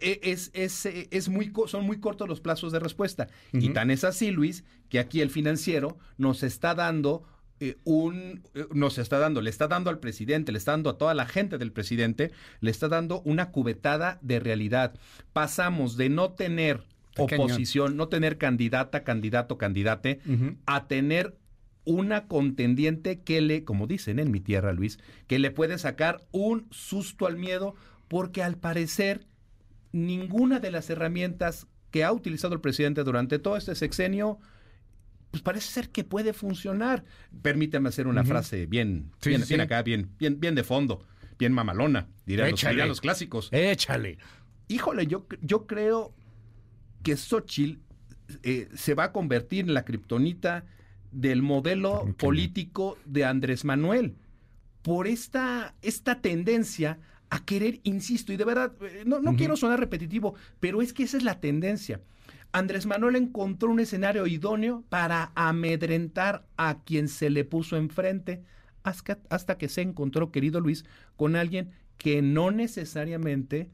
E- 0.00 0.20
es, 0.22 0.50
es, 0.54 0.86
eh, 0.86 1.06
es 1.10 1.28
muy 1.28 1.52
son 1.68 1.84
muy 1.84 2.00
cortos 2.00 2.28
los 2.28 2.40
plazos 2.40 2.72
de 2.72 2.80
respuesta 2.80 3.28
y 3.52 3.68
tan 3.70 3.90
es 3.90 4.02
así 4.04 4.30
Luis 4.30 4.64
que 4.88 4.98
aquí 4.98 5.20
el 5.20 5.30
financiero 5.30 5.98
nos 6.16 6.42
está 6.42 6.74
dando 6.74 7.22
eh, 7.60 7.76
un 7.84 8.42
eh, 8.54 8.66
nos 8.74 8.98
está 8.98 9.18
dando, 9.18 9.40
le 9.40 9.48
está 9.50 9.66
dando 9.68 9.88
al 9.90 9.98
presidente, 10.00 10.52
le 10.52 10.58
está 10.58 10.72
dando 10.72 10.90
a 10.90 10.98
toda 10.98 11.14
la 11.14 11.24
gente 11.26 11.56
del 11.56 11.72
presidente, 11.72 12.30
le 12.60 12.70
está 12.70 12.88
dando 12.88 13.22
una 13.22 13.50
cubetada 13.50 14.18
de 14.20 14.40
realidad. 14.40 14.94
Pasamos 15.32 15.96
de 15.96 16.08
no 16.10 16.32
tener 16.32 16.82
Oposición, 17.16 17.96
no 17.96 18.08
tener 18.08 18.38
candidata, 18.38 19.04
candidato, 19.04 19.58
candidate, 19.58 20.20
a 20.66 20.86
tener 20.86 21.36
una 21.84 22.26
contendiente 22.26 23.20
que 23.20 23.40
le, 23.40 23.64
como 23.64 23.86
dicen 23.86 24.18
en 24.18 24.30
mi 24.30 24.40
tierra, 24.40 24.72
Luis, 24.72 24.98
que 25.26 25.38
le 25.38 25.50
puede 25.50 25.78
sacar 25.78 26.20
un 26.32 26.66
susto 26.70 27.26
al 27.26 27.36
miedo, 27.36 27.74
porque 28.08 28.42
al 28.42 28.56
parecer 28.56 29.26
ninguna 29.92 30.58
de 30.58 30.70
las 30.72 30.90
herramientas 30.90 31.66
que 31.90 32.04
ha 32.04 32.12
utilizado 32.12 32.54
el 32.54 32.60
presidente 32.60 33.04
durante 33.04 33.38
todo 33.38 33.56
este 33.56 33.74
sexenio, 33.74 34.38
pues 35.30 35.42
parece 35.42 35.68
ser 35.68 35.90
que 35.90 36.02
puede 36.02 36.32
funcionar. 36.32 37.04
Permítame 37.42 37.88
hacer 37.88 38.06
una 38.06 38.24
frase 38.24 38.66
bien, 38.66 39.12
Sí, 39.20 39.30
bien, 39.30 39.42
sí, 39.42 39.48
bien 39.48 39.60
acá, 39.60 39.82
bien, 39.82 40.10
bien, 40.18 40.40
bien 40.40 40.54
de 40.54 40.64
fondo, 40.64 41.06
bien 41.38 41.52
mamalona, 41.52 42.08
dirán 42.26 42.50
los, 42.50 42.60
dirán 42.60 42.88
los 42.88 43.00
clásicos. 43.00 43.48
Échale. 43.52 44.18
Híjole, 44.68 45.06
yo, 45.06 45.26
yo 45.40 45.66
creo 45.66 46.14
que 47.06 47.16
Xochitl 47.16 47.78
eh, 48.42 48.68
se 48.74 48.94
va 48.94 49.04
a 49.04 49.12
convertir 49.12 49.66
en 49.66 49.74
la 49.74 49.84
kriptonita 49.84 50.64
del 51.12 51.40
modelo 51.40 52.12
político 52.18 52.98
de 53.04 53.24
Andrés 53.24 53.64
Manuel 53.64 54.16
por 54.82 55.06
esta, 55.06 55.76
esta 55.82 56.20
tendencia 56.20 56.98
a 57.30 57.44
querer, 57.44 57.78
insisto, 57.84 58.32
y 58.32 58.36
de 58.36 58.44
verdad, 58.44 58.72
eh, 58.82 59.04
no, 59.06 59.20
no 59.20 59.36
quiero 59.36 59.56
sonar 59.56 59.78
repetitivo, 59.78 60.34
pero 60.58 60.82
es 60.82 60.92
que 60.92 61.04
esa 61.04 61.16
es 61.16 61.22
la 61.22 61.38
tendencia. 61.38 62.00
Andrés 62.50 62.86
Manuel 62.86 63.14
encontró 63.14 63.70
un 63.70 63.78
escenario 63.78 64.26
idóneo 64.26 64.82
para 64.88 65.30
amedrentar 65.36 66.44
a 66.56 66.82
quien 66.82 67.06
se 67.06 67.30
le 67.30 67.44
puso 67.44 67.76
enfrente 67.76 68.42
hasta, 68.82 69.20
hasta 69.30 69.58
que 69.58 69.68
se 69.68 69.82
encontró, 69.82 70.32
querido 70.32 70.58
Luis, 70.60 70.84
con 71.14 71.36
alguien 71.36 71.70
que 71.98 72.20
no 72.20 72.50
necesariamente 72.50 73.70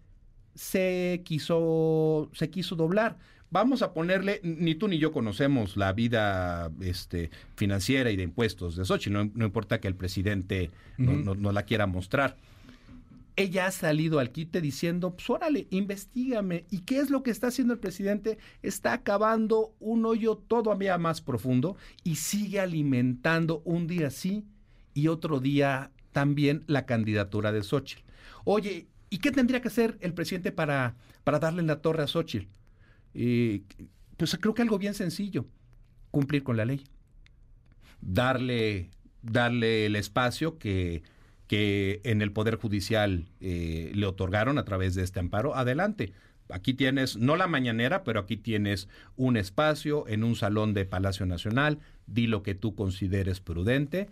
se 0.54 1.22
quiso, 1.24 2.30
se 2.32 2.50
quiso 2.50 2.76
doblar. 2.76 3.16
Vamos 3.50 3.82
a 3.82 3.92
ponerle, 3.92 4.40
ni 4.42 4.74
tú 4.74 4.88
ni 4.88 4.98
yo 4.98 5.12
conocemos 5.12 5.76
la 5.76 5.92
vida 5.92 6.70
este, 6.80 7.30
financiera 7.54 8.10
y 8.10 8.16
de 8.16 8.22
impuestos 8.22 8.76
de 8.76 8.84
Sochi, 8.86 9.10
no, 9.10 9.30
no 9.34 9.44
importa 9.44 9.78
que 9.78 9.88
el 9.88 9.94
presidente 9.94 10.70
no, 10.96 11.12
Ujú. 11.12 11.20
no- 11.24 11.34
no 11.34 11.52
la 11.52 11.64
quiera 11.64 11.86
mostrar. 11.86 12.36
Ella 13.36 13.66
ha 13.66 13.70
salido 13.70 14.18
al 14.18 14.30
quite 14.30 14.60
diciendo, 14.60 15.14
pues 15.14 15.28
órale, 15.30 15.66
investigame. 15.70 16.66
¿Y 16.70 16.80
qué 16.80 16.98
es 16.98 17.08
lo 17.08 17.22
que 17.22 17.30
está 17.30 17.46
haciendo 17.48 17.72
el 17.72 17.80
presidente? 17.80 18.36
Está 18.62 18.92
acabando 18.92 19.74
un 19.80 20.04
hoyo 20.04 20.36
todavía 20.36 20.98
más 20.98 21.22
profundo 21.22 21.76
y 22.04 22.16
sigue 22.16 22.60
alimentando 22.60 23.62
un 23.64 23.86
día 23.86 24.10
sí 24.10 24.44
y 24.92 25.08
otro 25.08 25.40
día 25.40 25.90
también 26.12 26.62
la 26.66 26.84
candidatura 26.84 27.52
de 27.52 27.62
Xochitl. 27.62 28.02
Oye, 28.44 28.86
¿y 29.12 29.18
qué 29.18 29.30
tendría 29.30 29.60
que 29.60 29.68
hacer 29.68 29.98
el 30.00 30.14
presidente 30.14 30.52
para, 30.52 30.94
para 31.22 31.38
darle 31.38 31.60
en 31.60 31.66
la 31.66 31.82
torre 31.82 32.02
a 32.02 32.06
Xochitl? 32.06 32.48
Pues 34.16 34.38
creo 34.40 34.54
que 34.54 34.62
algo 34.62 34.78
bien 34.78 34.94
sencillo, 34.94 35.44
cumplir 36.10 36.42
con 36.42 36.56
la 36.56 36.64
ley. 36.64 36.82
Darle, 38.00 38.88
darle 39.20 39.84
el 39.84 39.96
espacio 39.96 40.56
que, 40.58 41.02
que 41.46 42.00
en 42.04 42.22
el 42.22 42.32
Poder 42.32 42.56
Judicial 42.56 43.26
eh, 43.40 43.92
le 43.94 44.06
otorgaron 44.06 44.56
a 44.56 44.64
través 44.64 44.94
de 44.94 45.02
este 45.02 45.20
amparo. 45.20 45.54
Adelante. 45.54 46.14
Aquí 46.48 46.72
tienes, 46.72 47.18
no 47.18 47.36
la 47.36 47.46
mañanera, 47.46 48.04
pero 48.04 48.20
aquí 48.20 48.38
tienes 48.38 48.88
un 49.16 49.36
espacio 49.36 50.08
en 50.08 50.24
un 50.24 50.36
salón 50.36 50.72
de 50.72 50.86
Palacio 50.86 51.26
Nacional. 51.26 51.80
Di 52.06 52.28
lo 52.28 52.42
que 52.42 52.54
tú 52.54 52.74
consideres 52.74 53.40
prudente 53.40 54.08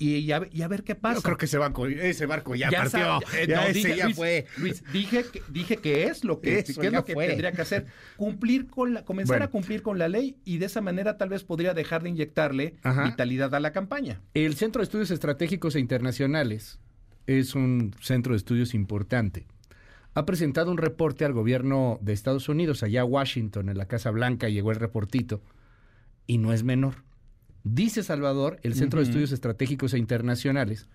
y, 0.00 0.16
y 0.16 0.32
a, 0.32 0.48
y 0.50 0.62
a 0.62 0.68
ver 0.68 0.82
qué 0.82 0.96
pasa. 0.96 1.16
Yo 1.18 1.22
creo 1.22 1.36
que 1.36 1.44
ese 1.44 1.58
barco, 1.58 1.86
ese 1.86 2.26
barco 2.26 2.56
ya, 2.56 2.70
Ya 2.70 2.78
partió. 2.80 3.20
ya 3.46 3.56
no, 3.56 3.62
ese 3.62 3.72
dije, 3.74 3.96
ya 3.96 4.04
Luis, 4.06 4.16
fue. 4.16 4.46
Luis, 4.56 4.82
dije 4.92 5.24
que, 5.32 5.42
dije 5.48 5.76
que 5.76 6.04
es 6.04 6.24
lo 6.24 6.40
que, 6.40 6.58
Eso 6.58 6.80
que 6.80 6.86
es 6.88 6.92
ya 6.92 6.98
lo 6.98 7.04
que 7.04 7.12
fue. 7.12 7.28
tendría 7.28 7.52
que 7.52 7.62
hacer. 7.62 7.86
Cumplir 8.16 8.66
con 8.66 8.94
la, 8.94 9.04
comenzar 9.04 9.34
Bueno. 9.36 9.44
a 9.44 9.50
cumplir 9.50 9.82
con 9.82 9.98
la 9.98 10.08
ley 10.08 10.38
y 10.44 10.58
de 10.58 10.66
esa 10.66 10.80
manera 10.80 11.16
tal 11.18 11.28
vez 11.28 11.44
podría 11.44 11.74
dejar 11.74 12.02
de 12.02 12.08
inyectarle 12.08 12.74
Ajá. 12.82 13.04
vitalidad 13.04 13.54
a 13.54 13.60
la 13.60 13.70
campaña. 13.72 14.20
El 14.34 14.54
Centro 14.56 14.80
de 14.80 14.84
Estudios 14.84 15.10
Estratégicos 15.12 15.76
e 15.76 15.80
Internacionales 15.80 16.78
es 17.26 17.54
un 17.54 17.94
centro 18.00 18.32
de 18.32 18.38
estudios 18.38 18.74
importante. 18.74 19.46
Ha 20.14 20.26
presentado 20.26 20.72
un 20.72 20.78
reporte 20.78 21.24
al 21.24 21.32
gobierno 21.34 21.98
de 22.00 22.12
Estados 22.14 22.48
Unidos, 22.48 22.82
allá 22.82 23.02
a 23.02 23.04
Washington, 23.04 23.68
en 23.68 23.78
la 23.78 23.86
Casa 23.86 24.10
Blanca, 24.10 24.48
llegó 24.48 24.72
el 24.72 24.78
reportito, 24.78 25.40
y 26.26 26.38
no 26.38 26.52
es 26.52 26.64
menor. 26.64 27.04
Dice 27.64 28.02
Salvador, 28.02 28.58
el 28.62 28.74
Centro 28.74 29.00
de. 29.00 29.06
Estudios 29.06 29.32
Estratégicos 29.32 29.92
e 29.92 29.98
Internacionales, 29.98 30.88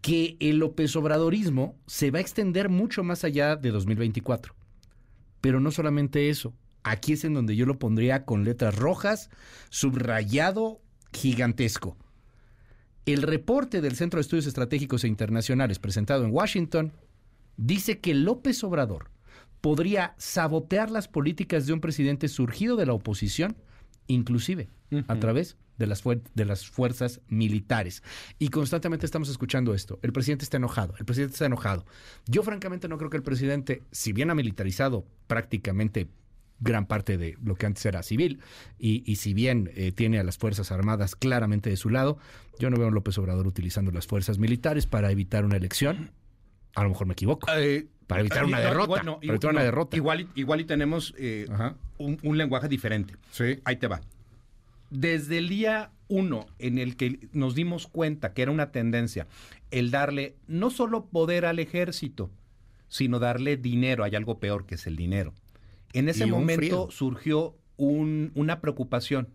que 0.00 0.36
el 0.40 0.58
López 0.58 0.94
Obradorismo 0.96 1.76
se 1.86 2.10
va 2.10 2.18
a 2.18 2.22
extender 2.22 2.68
mucho 2.68 3.02
más 3.02 3.24
allá 3.24 3.56
de 3.56 3.70
2024. 3.70 4.54
Pero 5.40 5.60
no 5.60 5.70
solamente 5.70 6.30
eso. 6.30 6.54
Aquí 6.84 7.14
es 7.14 7.24
en 7.24 7.34
donde 7.34 7.56
yo 7.56 7.66
lo 7.66 7.78
pondría 7.78 8.24
con 8.24 8.44
letras 8.44 8.76
rojas, 8.76 9.30
subrayado 9.70 10.80
gigantesco. 11.12 11.96
El 13.06 13.22
reporte 13.22 13.80
del 13.80 13.96
Centro 13.96 14.18
de 14.18 14.22
Estudios 14.22 14.46
Estratégicos 14.46 15.02
e 15.02 15.08
Internacionales 15.08 15.78
presentado 15.78 16.24
en 16.24 16.32
Washington 16.32 16.92
dice 17.56 17.98
que 17.98 18.14
López 18.14 18.62
Obrador 18.62 19.10
podría 19.60 20.14
sabotear 20.18 20.90
las 20.90 21.08
políticas 21.08 21.66
de 21.66 21.72
un 21.72 21.80
presidente 21.80 22.28
surgido 22.28 22.76
de 22.76 22.86
la 22.86 22.92
oposición 22.92 23.56
inclusive 24.06 24.68
a 25.08 25.16
través 25.18 25.56
de 25.78 25.86
las, 25.86 26.02
de 26.34 26.44
las 26.44 26.66
fuerzas 26.66 27.20
militares. 27.28 28.02
Y 28.38 28.48
constantemente 28.48 29.06
estamos 29.06 29.28
escuchando 29.28 29.74
esto. 29.74 29.98
El 30.02 30.12
presidente 30.12 30.44
está 30.44 30.56
enojado, 30.56 30.94
el 30.98 31.04
presidente 31.04 31.34
está 31.34 31.46
enojado. 31.46 31.84
Yo 32.26 32.42
francamente 32.42 32.88
no 32.88 32.98
creo 32.98 33.10
que 33.10 33.16
el 33.16 33.22
presidente, 33.22 33.82
si 33.90 34.12
bien 34.12 34.30
ha 34.30 34.34
militarizado 34.34 35.04
prácticamente 35.26 36.08
gran 36.58 36.86
parte 36.86 37.18
de 37.18 37.36
lo 37.44 37.54
que 37.54 37.66
antes 37.66 37.84
era 37.84 38.02
civil, 38.02 38.40
y, 38.78 39.02
y 39.10 39.16
si 39.16 39.34
bien 39.34 39.70
eh, 39.74 39.92
tiene 39.92 40.18
a 40.18 40.24
las 40.24 40.38
Fuerzas 40.38 40.72
Armadas 40.72 41.14
claramente 41.14 41.68
de 41.68 41.76
su 41.76 41.90
lado, 41.90 42.18
yo 42.58 42.70
no 42.70 42.78
veo 42.78 42.88
a 42.88 42.90
López 42.90 43.18
Obrador 43.18 43.46
utilizando 43.46 43.90
las 43.90 44.06
fuerzas 44.06 44.38
militares 44.38 44.86
para 44.86 45.10
evitar 45.10 45.44
una 45.44 45.56
elección. 45.56 46.10
A 46.76 46.82
lo 46.84 46.90
mejor 46.90 47.06
me 47.08 47.14
equivoco. 47.14 47.46
Eh, 47.56 47.86
Para 48.06 48.20
evitar 48.20 48.44
una 48.44 48.58
igual- 48.60 48.62
derrota, 48.72 48.84
igual 48.86 49.04
no, 49.06 49.16
para 49.16 49.26
evitar 49.32 49.50
una 49.50 49.62
derrota. 49.64 49.96
Igual, 49.96 50.20
y- 50.20 50.28
igual 50.40 50.60
y 50.60 50.64
tenemos 50.64 51.14
eh, 51.18 51.46
un, 51.98 52.18
un 52.22 52.38
lenguaje 52.38 52.68
diferente. 52.68 53.14
Sí. 53.32 53.58
Ahí 53.64 53.76
te 53.76 53.88
va. 53.88 54.00
Desde 54.90 55.38
el 55.38 55.48
día 55.48 55.90
uno 56.08 56.46
en 56.60 56.78
el 56.78 56.96
que 56.96 57.28
nos 57.32 57.56
dimos 57.56 57.88
cuenta 57.88 58.32
que 58.32 58.42
era 58.42 58.52
una 58.52 58.70
tendencia 58.70 59.26
el 59.72 59.90
darle 59.90 60.36
no 60.46 60.70
solo 60.70 61.06
poder 61.06 61.44
al 61.46 61.58
ejército, 61.58 62.30
sino 62.88 63.18
darle 63.18 63.56
dinero. 63.56 64.04
Hay 64.04 64.14
algo 64.14 64.38
peor 64.38 64.66
que 64.66 64.76
es 64.76 64.86
el 64.86 64.94
dinero. 64.94 65.32
En 65.92 66.08
ese 66.08 66.26
momento 66.26 66.90
surgió 66.92 67.56
un- 67.76 68.30
una 68.36 68.60
preocupación 68.60 69.28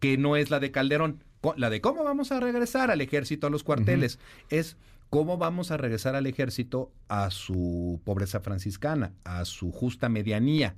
que 0.00 0.16
no 0.16 0.36
es 0.36 0.50
la 0.50 0.60
de 0.60 0.70
Calderón, 0.70 1.22
la 1.56 1.68
de 1.68 1.80
cómo 1.80 2.04
vamos 2.04 2.32
a 2.32 2.40
regresar 2.40 2.90
al 2.90 3.00
ejército 3.00 3.48
a 3.48 3.50
los 3.50 3.64
cuarteles, 3.64 4.18
es 4.48 4.76
cómo 5.10 5.38
vamos 5.38 5.70
a 5.70 5.76
regresar 5.76 6.14
al 6.14 6.26
ejército 6.26 6.92
a 7.08 7.30
su 7.30 8.00
pobreza 8.04 8.40
franciscana, 8.40 9.12
a 9.24 9.44
su 9.44 9.72
justa 9.72 10.08
medianía. 10.08 10.76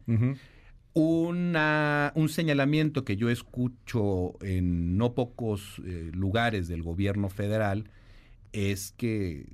Una, 0.93 2.13
un 2.17 2.29
señalamiento 2.29 3.05
que 3.05 3.17
yo 3.17 3.31
escucho 3.31 4.35
en 4.43 4.97
no 4.97 5.15
pocos 5.15 5.81
eh, 5.85 6.11
lugares 6.13 6.67
del 6.67 6.83
gobierno 6.83 7.29
federal 7.29 7.85
es 8.53 8.93
que 8.97 9.47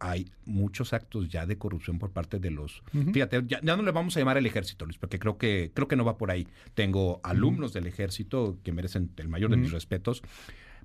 hay 0.00 0.30
muchos 0.44 0.92
actos 0.92 1.28
ya 1.28 1.46
de 1.46 1.56
corrupción 1.56 1.98
por 1.98 2.10
parte 2.10 2.38
de 2.38 2.50
los... 2.50 2.82
Fíjate, 3.12 3.42
ya, 3.46 3.60
ya 3.62 3.76
no 3.76 3.82
le 3.82 3.90
vamos 3.90 4.16
a 4.16 4.20
llamar 4.20 4.36
el 4.36 4.46
ejército, 4.46 4.84
Luis, 4.84 4.98
porque 4.98 5.18
creo 5.18 5.38
que, 5.38 5.70
creo 5.72 5.88
que 5.88 5.96
no 5.96 6.04
va 6.04 6.18
por 6.18 6.30
ahí. 6.30 6.46
Tengo 6.74 7.20
alumnos 7.22 7.72
del 7.72 7.86
ejército 7.86 8.58
que 8.62 8.72
merecen 8.72 9.10
el 9.16 9.28
mayor 9.28 9.50
de 9.50 9.56
mis 9.56 9.70
respetos. 9.70 10.22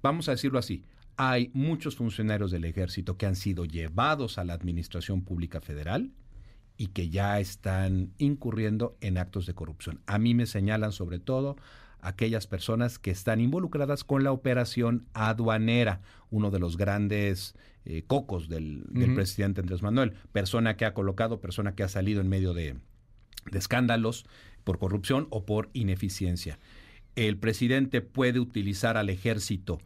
Vamos 0.01 0.29
a 0.29 0.31
decirlo 0.31 0.59
así. 0.59 0.83
Hay 1.21 1.51
muchos 1.53 1.97
funcionarios 1.97 2.49
del 2.49 2.63
ejército 2.63 3.17
que 3.17 3.25
han 3.25 3.35
sido 3.35 3.65
llevados 3.65 4.37
a 4.37 4.45
la 4.45 4.53
administración 4.53 5.21
pública 5.21 5.59
federal 5.59 6.13
y 6.77 6.87
que 6.87 7.09
ya 7.09 7.41
están 7.41 8.13
incurriendo 8.19 8.95
en 9.01 9.17
actos 9.17 9.45
de 9.45 9.53
corrupción. 9.53 9.99
A 10.05 10.17
mí 10.17 10.33
me 10.33 10.45
señalan 10.45 10.93
sobre 10.93 11.19
todo 11.19 11.57
aquellas 11.99 12.47
personas 12.47 12.99
que 12.99 13.11
están 13.11 13.41
involucradas 13.41 14.05
con 14.05 14.23
la 14.23 14.31
operación 14.31 15.07
aduanera, 15.13 15.99
uno 16.29 16.51
de 16.51 16.59
los 16.59 16.77
grandes 16.77 17.53
eh, 17.83 18.03
cocos 18.07 18.47
del, 18.47 18.85
presidente 19.13 19.59
Andrés 19.59 19.81
Manuel, 19.81 20.13
persona 20.31 20.77
que 20.77 20.85
ha 20.85 20.93
colocado, 20.93 21.41
persona 21.41 21.75
que 21.75 21.83
ha 21.83 21.89
salido 21.89 22.21
en 22.21 22.29
medio 22.29 22.53
de, 22.53 22.77
de 23.51 23.59
escándalos 23.59 24.25
por 24.63 24.79
corrupción 24.79 25.27
o 25.31 25.45
por 25.45 25.69
ineficiencia. 25.73 26.59
El 27.17 27.35
presidente 27.37 27.99
puede 27.99 28.39
utilizar 28.39 28.95
al 28.95 29.09
ejército 29.09 29.79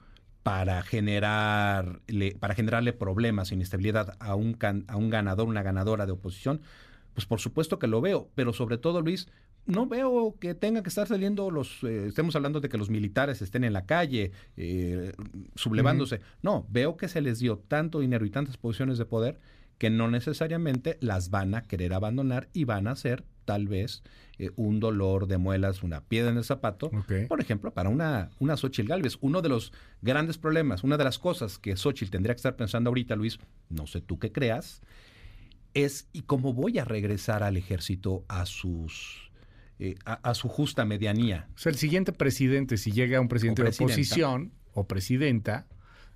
para 0.44 0.82
generarle, 0.84 2.36
para 2.40 2.54
generarle 2.54 2.94
problemas, 2.94 3.52
inestabilidad 3.52 4.16
a 4.20 4.36
un, 4.36 4.54
can- 4.54 4.86
a 4.88 4.98
un 4.98 5.10
ganador, 5.10 5.48
una 5.48 5.64
ganadora 5.64 6.06
de 6.06 6.12
oposición, 6.12 6.62
pues 7.14 7.26
por 7.26 7.40
supuesto 7.40 7.80
que 7.80 7.88
lo 7.88 8.02
veo, 8.02 8.30
pero 8.36 8.54
sobre 8.54 8.78
todo, 8.78 9.02
Luis, 9.02 9.30
no 9.66 9.88
veo 9.88 10.36
que 10.42 10.54
tenga 10.56 10.84
que 10.84 10.90
estar 10.90 11.08
saliendo 11.08 11.50
los, 11.50 11.82
eh, 11.84 12.08
estemos 12.08 12.36
hablando 12.36 12.60
de 12.60 12.68
que 12.68 12.78
los 12.78 12.90
militares 12.90 13.42
estén 13.42 13.64
en 13.64 13.72
la 13.72 13.86
calle, 13.86 14.32
eh, 14.58 15.14
sublevándose. 15.56 16.20
No, 16.42 16.66
veo 16.70 16.98
que 16.98 17.08
se 17.08 17.22
les 17.22 17.40
dio 17.40 17.60
tanto 17.60 18.02
dinero 18.02 18.26
y 18.26 18.30
tantas 18.30 18.58
posiciones 18.58 18.98
de 18.98 19.06
poder 19.06 19.40
que 19.78 19.90
no 19.90 20.10
necesariamente 20.10 20.98
las 21.02 21.30
van 21.30 21.56
a 21.56 21.64
querer 21.64 21.94
abandonar 21.94 22.50
y 22.54 22.64
van 22.64 22.88
a 22.88 22.96
ser 22.96 23.24
tal 23.46 23.68
vez 23.68 24.04
eh, 24.40 24.50
un 24.56 24.80
dolor 24.80 25.28
de 25.28 25.38
muelas, 25.38 25.84
una 25.84 26.02
piedra 26.02 26.32
en 26.32 26.38
el 26.38 26.44
zapato, 26.44 26.90
por 27.28 27.42
ejemplo, 27.42 27.74
para 27.74 27.90
una, 27.90 28.30
una 28.40 28.58
Xochitl 28.58 28.88
Galvez. 28.88 29.18
Uno 29.22 29.42
de 29.42 29.50
los 29.50 29.74
grandes 30.02 30.38
problemas, 30.38 30.84
una 30.84 30.98
de 30.98 31.04
las 31.04 31.20
cosas 31.20 31.60
que 31.60 31.76
Xochitl 31.76 32.12
tendría 32.12 32.34
que 32.34 32.40
estar 32.40 32.56
pensando 32.56 32.90
ahorita, 32.90 33.16
Luis, 33.16 33.40
no 33.70 33.88
sé 33.88 34.02
tú 34.02 34.20
qué 34.20 34.32
creas, 34.32 34.82
es 35.74 36.08
¿y 36.14 36.22
cómo 36.24 36.54
voy 36.54 36.80
a 36.80 36.86
regresar 36.86 37.44
al 37.44 37.58
ejército 37.58 38.26
a 38.28 38.46
sus 38.46 39.32
eh, 39.80 39.96
a, 40.06 40.14
a 40.14 40.34
su 40.34 40.48
justa 40.48 40.86
medianía? 40.86 41.48
O 41.56 41.58
sea, 41.58 41.72
el 41.72 41.78
siguiente 41.78 42.14
presidente, 42.14 42.78
si 42.78 42.92
llega 42.92 43.20
un 43.20 43.28
presidente 43.28 43.64
de 43.64 43.70
oposición 43.70 44.52
o 44.74 44.88
presidenta, 44.88 45.68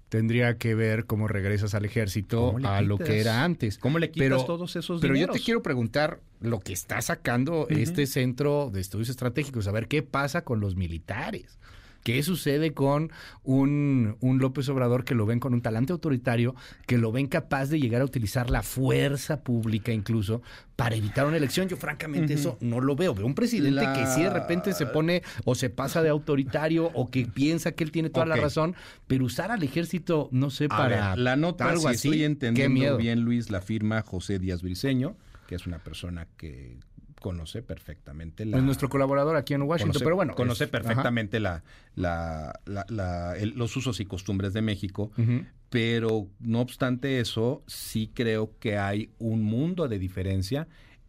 tendría 0.10 0.58
que 0.58 0.76
ver 0.76 1.06
cómo 1.06 1.28
regresas 1.28 1.74
al 1.74 1.86
ejército 1.86 2.48
¿Cómo 2.48 2.60
le 2.60 2.68
a 2.68 2.82
lo 2.82 2.98
que 2.98 3.20
era 3.20 3.44
antes. 3.44 3.78
¿Cómo 3.78 4.00
le 4.00 4.10
quitas 4.12 4.30
Pero- 4.30 4.46
todos 4.46 4.76
esos 4.76 5.02
Pero 5.02 5.16
yo 5.16 5.28
te 5.30 5.40
quiero 5.40 5.62
preguntar 5.62 6.20
lo 6.40 6.60
que 6.60 6.74
está 6.74 7.02
sacando 7.02 7.68
este 7.70 8.06
centro 8.08 8.70
de 8.72 8.80
estudios 8.82 9.10
estratégicos, 9.10 9.68
a 9.68 9.72
ver 9.72 9.88
qué 9.88 10.04
pasa 10.04 10.44
con 10.44 10.60
los 10.60 10.76
militares. 10.76 11.58
¿Qué 12.08 12.24
sucede 12.24 12.74
con 12.74 13.12
un, 13.44 14.16
un 14.22 14.40
López 14.40 14.70
Obrador 14.70 15.04
que 15.04 15.14
lo 15.14 15.26
ven 15.26 15.42
con 15.42 15.54
un 15.54 15.62
talante 15.62 15.92
autoritario, 15.92 16.56
que 16.86 16.98
lo 16.98 17.12
ven 17.12 17.28
capaz 17.28 17.66
de 17.66 17.82
llegar 17.82 18.02
a 18.02 18.06
utilizar 18.06 18.50
la 18.50 18.64
fuerza 18.64 19.44
pública 19.44 19.92
incluso 19.92 20.42
para 20.78 20.96
evitar 20.96 21.26
una 21.28 21.36
elección? 21.36 21.68
Yo 21.68 21.76
francamente 21.76 22.34
eso 22.36 22.58
no 22.62 22.80
lo 22.80 22.96
veo. 22.96 23.14
Veo 23.14 23.26
un 23.26 23.36
presidente 23.36 23.82
La- 23.84 23.92
que 23.92 24.06
sí 24.06 24.24
de 24.24 24.30
repente 24.30 24.72
se 24.72 24.86
pone 24.86 25.22
o 25.44 25.54
se 25.54 25.70
pasa 25.70 26.02
de 26.02 26.08
autoritario 26.08 26.90
o 26.94 27.12
que 27.12 27.26
piensa 27.26 27.74
que 27.74 27.84
él 27.84 27.92
tiene 27.92 28.10
toda 28.10 28.26
la 28.26 28.38
razón, 28.38 28.74
pero 29.08 29.26
usar 29.26 29.52
al 29.52 29.62
ejército, 29.64 30.30
no 30.32 30.50
sé, 30.50 30.66
A 30.66 30.70
para 30.70 31.10
ver, 31.10 31.18
la 31.20 31.36
nota, 31.36 31.70
algo 31.70 31.82
si 31.82 31.88
así, 31.88 32.08
estoy 32.08 32.20
qué 32.20 32.26
entendiendo 32.26 32.74
miedo. 32.74 32.98
bien, 32.98 33.20
Luis, 33.20 33.50
la 33.50 33.60
firma 33.60 34.02
José 34.02 34.40
Díaz 34.40 34.62
Briceño, 34.62 35.18
que 35.46 35.56
es 35.56 35.68
una 35.68 35.80
persona 35.80 36.26
que 36.38 36.78
conoce 37.28 37.62
perfectamente 37.62 38.46
la... 38.46 38.58
Es 38.58 38.64
nuestro 38.64 38.90
colaborador 38.90 39.36
aquí 39.36 39.54
en 39.54 39.62
Washington, 39.64 39.90
conoce, 39.94 40.04
pero 40.06 40.16
bueno. 40.16 40.36
conoce 40.36 40.64
es- 40.66 40.70
perfectamente 40.70 41.40
la, 41.40 41.64
la- 41.96 42.60
la- 42.66 42.86
la- 42.90 43.38
el- 43.38 43.54
los 43.56 43.76
usos 43.78 44.00
y 44.00 44.06
costumbres 44.06 44.54
de 44.54 44.62
México, 44.62 45.12
pero 45.70 46.28
no 46.40 46.62
obstante 46.62 47.20
eso, 47.20 47.64
sí 47.68 48.12
creo 48.14 48.54
que 48.60 48.78
hay 48.78 49.12
un 49.20 49.44
mundo 49.44 49.88
de 49.88 50.00
diferencia 50.00 50.68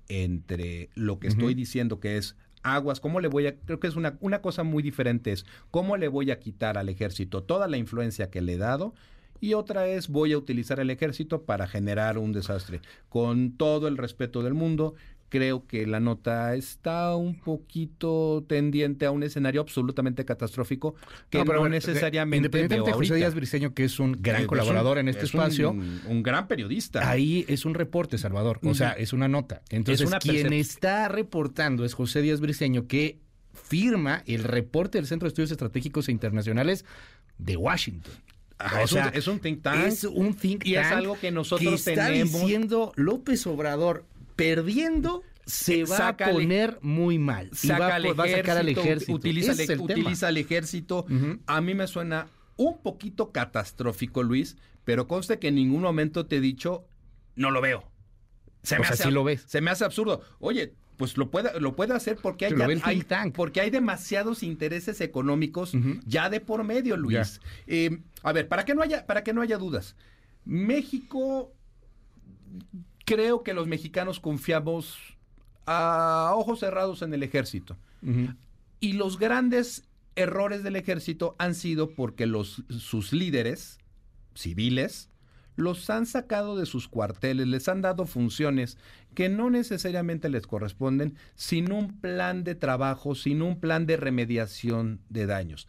entre 0.09 0.91
lo 0.95 1.19
que 1.19 1.29
estoy 1.29 1.55
diciendo 1.55 2.01
que 2.01 2.17
es 2.17 2.37
aguas, 2.63 2.99
¿cómo 3.01 3.21
le 3.21 3.29
voy 3.29 3.47
a, 3.47 3.55
creo 3.57 3.79
que 3.79 3.87
es 3.87 3.95
una, 3.97 4.17
una 4.21 4.41
cosa 4.43 4.63
muy 4.65 4.83
diferente 4.83 5.33
es, 5.33 5.47
¿cómo 5.71 5.97
le 5.97 6.09
voy 6.09 6.31
a 6.31 6.41
quitar 6.41 6.77
al 6.77 6.89
ejército 6.89 7.43
toda 7.45 7.69
la 7.69 7.77
influencia 7.77 8.31
que 8.31 8.41
le 8.41 8.55
he 8.55 8.59
dado? 8.59 8.95
Y 9.41 9.55
otra 9.55 9.87
es, 9.89 10.09
voy 10.09 10.33
a 10.33 10.39
utilizar 10.39 10.81
el 10.81 10.91
ejército 10.91 11.43
para 11.43 11.67
generar 11.67 12.19
un 12.19 12.33
desastre. 12.33 12.81
Con 13.09 13.53
todo 13.53 13.89
el 13.89 13.97
respeto 13.97 14.43
del 14.43 14.55
mundo, 14.55 14.95
creo 15.31 15.67
que 15.67 15.87
la 15.87 16.01
nota 16.01 16.55
está 16.55 17.15
un 17.15 17.39
poquito 17.39 18.45
tendiente 18.49 19.05
a 19.05 19.11
un 19.11 19.23
escenario 19.23 19.61
absolutamente 19.61 20.25
catastrófico 20.25 20.95
que 21.29 21.37
no, 21.39 21.45
pero 21.45 21.61
bueno, 21.61 21.75
necesariamente 21.75 22.39
Independientemente 22.47 22.91
de 22.91 22.97
José. 22.97 23.15
Díaz 23.17 23.35
Briseño, 23.35 23.75
que 23.75 23.85
es 23.85 24.01
un 24.01 24.17
gran 24.23 24.45
Eh, 24.45 24.47
colaborador 24.47 24.97
un- 24.97 25.01
en 25.01 25.09
este 25.09 25.27
es 25.27 25.35
espacio, 25.35 25.73
Un, 25.73 26.23
gran 26.23 26.49
periodista. 26.49 27.11
ahí 27.11 27.45
es 27.47 27.67
un 27.67 27.75
reporte, 27.75 28.17
Salvador. 28.17 28.59
O 28.65 28.75
sea, 28.75 28.93
es 28.93 29.13
una 29.13 29.29
nota. 29.29 29.61
Entonces, 29.69 30.07
una 30.07 30.19
quien 30.19 30.53
está 30.55 31.09
reportando 31.09 31.85
es 31.85 31.93
José 31.93 32.23
Díaz 32.23 32.41
Briseño, 32.41 32.87
que 32.87 33.19
firma 33.53 34.23
el 34.27 34.45
reporte 34.45 34.97
del 34.97 35.07
Centro 35.07 35.27
de 35.27 35.29
Estudios 35.29 35.51
Estratégicos 35.51 36.09
e 36.09 36.13
Internacionales 36.13 36.87
de 37.37 37.57
Washington. 37.59 38.15
Ajá, 38.59 38.83
es, 38.83 38.91
sea, 38.93 39.07
un, 39.09 39.15
es 39.19 39.27
un 39.29 39.39
think 39.41 39.63
tank. 39.63 39.87
Es 39.87 40.05
un 40.05 40.35
think 40.35 40.65
y 40.67 40.75
es 40.75 40.83
tank 40.83 40.99
algo 40.99 41.19
que 41.21 41.31
nosotros 41.31 41.75
está 41.87 42.07
tenemos. 42.09 42.41
diciendo 42.41 42.93
López 42.97 43.47
Obrador, 43.47 44.05
perdiendo 44.37 45.23
se 45.47 45.85
va 45.85 45.97
Sácale- 45.97 46.31
a 46.31 46.33
poner 46.35 46.79
muy 46.83 47.19
mal. 47.19 47.51
Y 47.63 47.69
va, 47.69 47.79
saca 47.79 47.87
a- 47.87 47.95
al 47.97 48.21
va 48.21 48.25
a 48.25 48.29
sacar 48.29 48.59
al 48.59 48.69
ejército. 48.69 49.13
Utiliza, 49.13 49.55
el, 49.55 49.81
utiliza 49.81 50.29
ejército. 50.37 51.07
A 51.47 51.61
mí 51.61 51.75
me 51.75 51.87
suena 51.87 52.29
un 52.57 52.83
poquito 52.83 53.31
catastrófico, 53.33 54.23
Luis, 54.23 54.57
pero 54.85 55.07
conste 55.09 55.39
que 55.39 55.49
en 55.49 55.55
ningún 55.55 55.81
momento 55.83 56.27
te 56.27 56.37
he 56.37 56.41
dicho, 56.41 56.85
no 57.37 57.51
lo 57.51 57.61
veo. 57.61 57.85
Se 58.63 58.75
O 58.75 58.79
sea, 58.85 58.97
sí 59.07 59.11
lo 59.13 59.23
ves. 59.25 59.45
Se 59.47 59.61
me 59.61 59.71
hace 59.71 59.85
absurdo. 59.85 60.23
Oye, 60.41 60.75
pues 60.99 61.17
lo 61.17 61.31
puede, 61.31 61.59
lo 61.61 61.75
puede 61.75 61.95
hacer 61.95 62.19
porque 62.21 62.45
hay, 62.47 62.53
hay- 62.85 63.03
tank. 63.03 63.35
porque 63.35 63.61
hay 63.63 63.71
demasiados 63.71 64.43
intereses 64.43 65.01
económicos 65.01 65.73
ya 66.05 66.29
de 66.29 66.41
por 66.41 66.63
medio, 66.65 66.97
Luis. 66.99 67.41
Eh, 67.67 68.01
a 68.23 68.33
ver, 68.33 68.49
para 68.49 68.67
que 68.67 68.75
no 68.75 68.83
haya, 68.83 69.07
para 69.07 69.25
que 69.25 69.33
no 69.33 69.41
haya 69.41 69.57
dudas. 69.57 69.97
México, 70.45 71.55
creo 73.05 73.43
que 73.43 73.55
los 73.55 73.67
mexicanos 73.69 74.21
confiamos 74.21 74.99
a 75.67 76.33
ojos 76.35 76.61
cerrados 76.61 77.03
en 77.03 77.15
el 77.15 77.23
ejército. 77.23 77.77
Y 78.81 78.93
los 78.95 79.19
grandes 79.19 79.85
errores 80.17 80.63
del 80.63 80.77
ejército 80.77 81.37
han 81.39 81.55
sido 81.55 81.91
porque 81.95 82.27
los, 82.27 82.63
sus 82.71 83.13
líderes 83.13 83.79
civiles 84.35 85.11
los 85.59 85.91
han 85.91 86.07
sacado 86.07 86.57
de 86.57 86.67
sus 86.67 86.87
cuarteles, 86.87 87.49
les 87.49 87.69
han 87.69 87.83
dado 87.83 88.07
funciones 88.07 88.79
que 89.15 89.29
no 89.29 89.51
necesariamente 89.51 90.29
les 90.29 90.47
corresponden, 90.47 91.17
sin 91.35 91.73
un 91.73 92.01
plan 92.01 92.45
de 92.45 92.55
trabajo, 92.55 93.17
sin 93.17 93.43
un 93.43 93.59
plan 93.59 93.85
de 93.85 93.97
remediación 93.97 95.01
de 95.09 95.27
daños. 95.27 95.67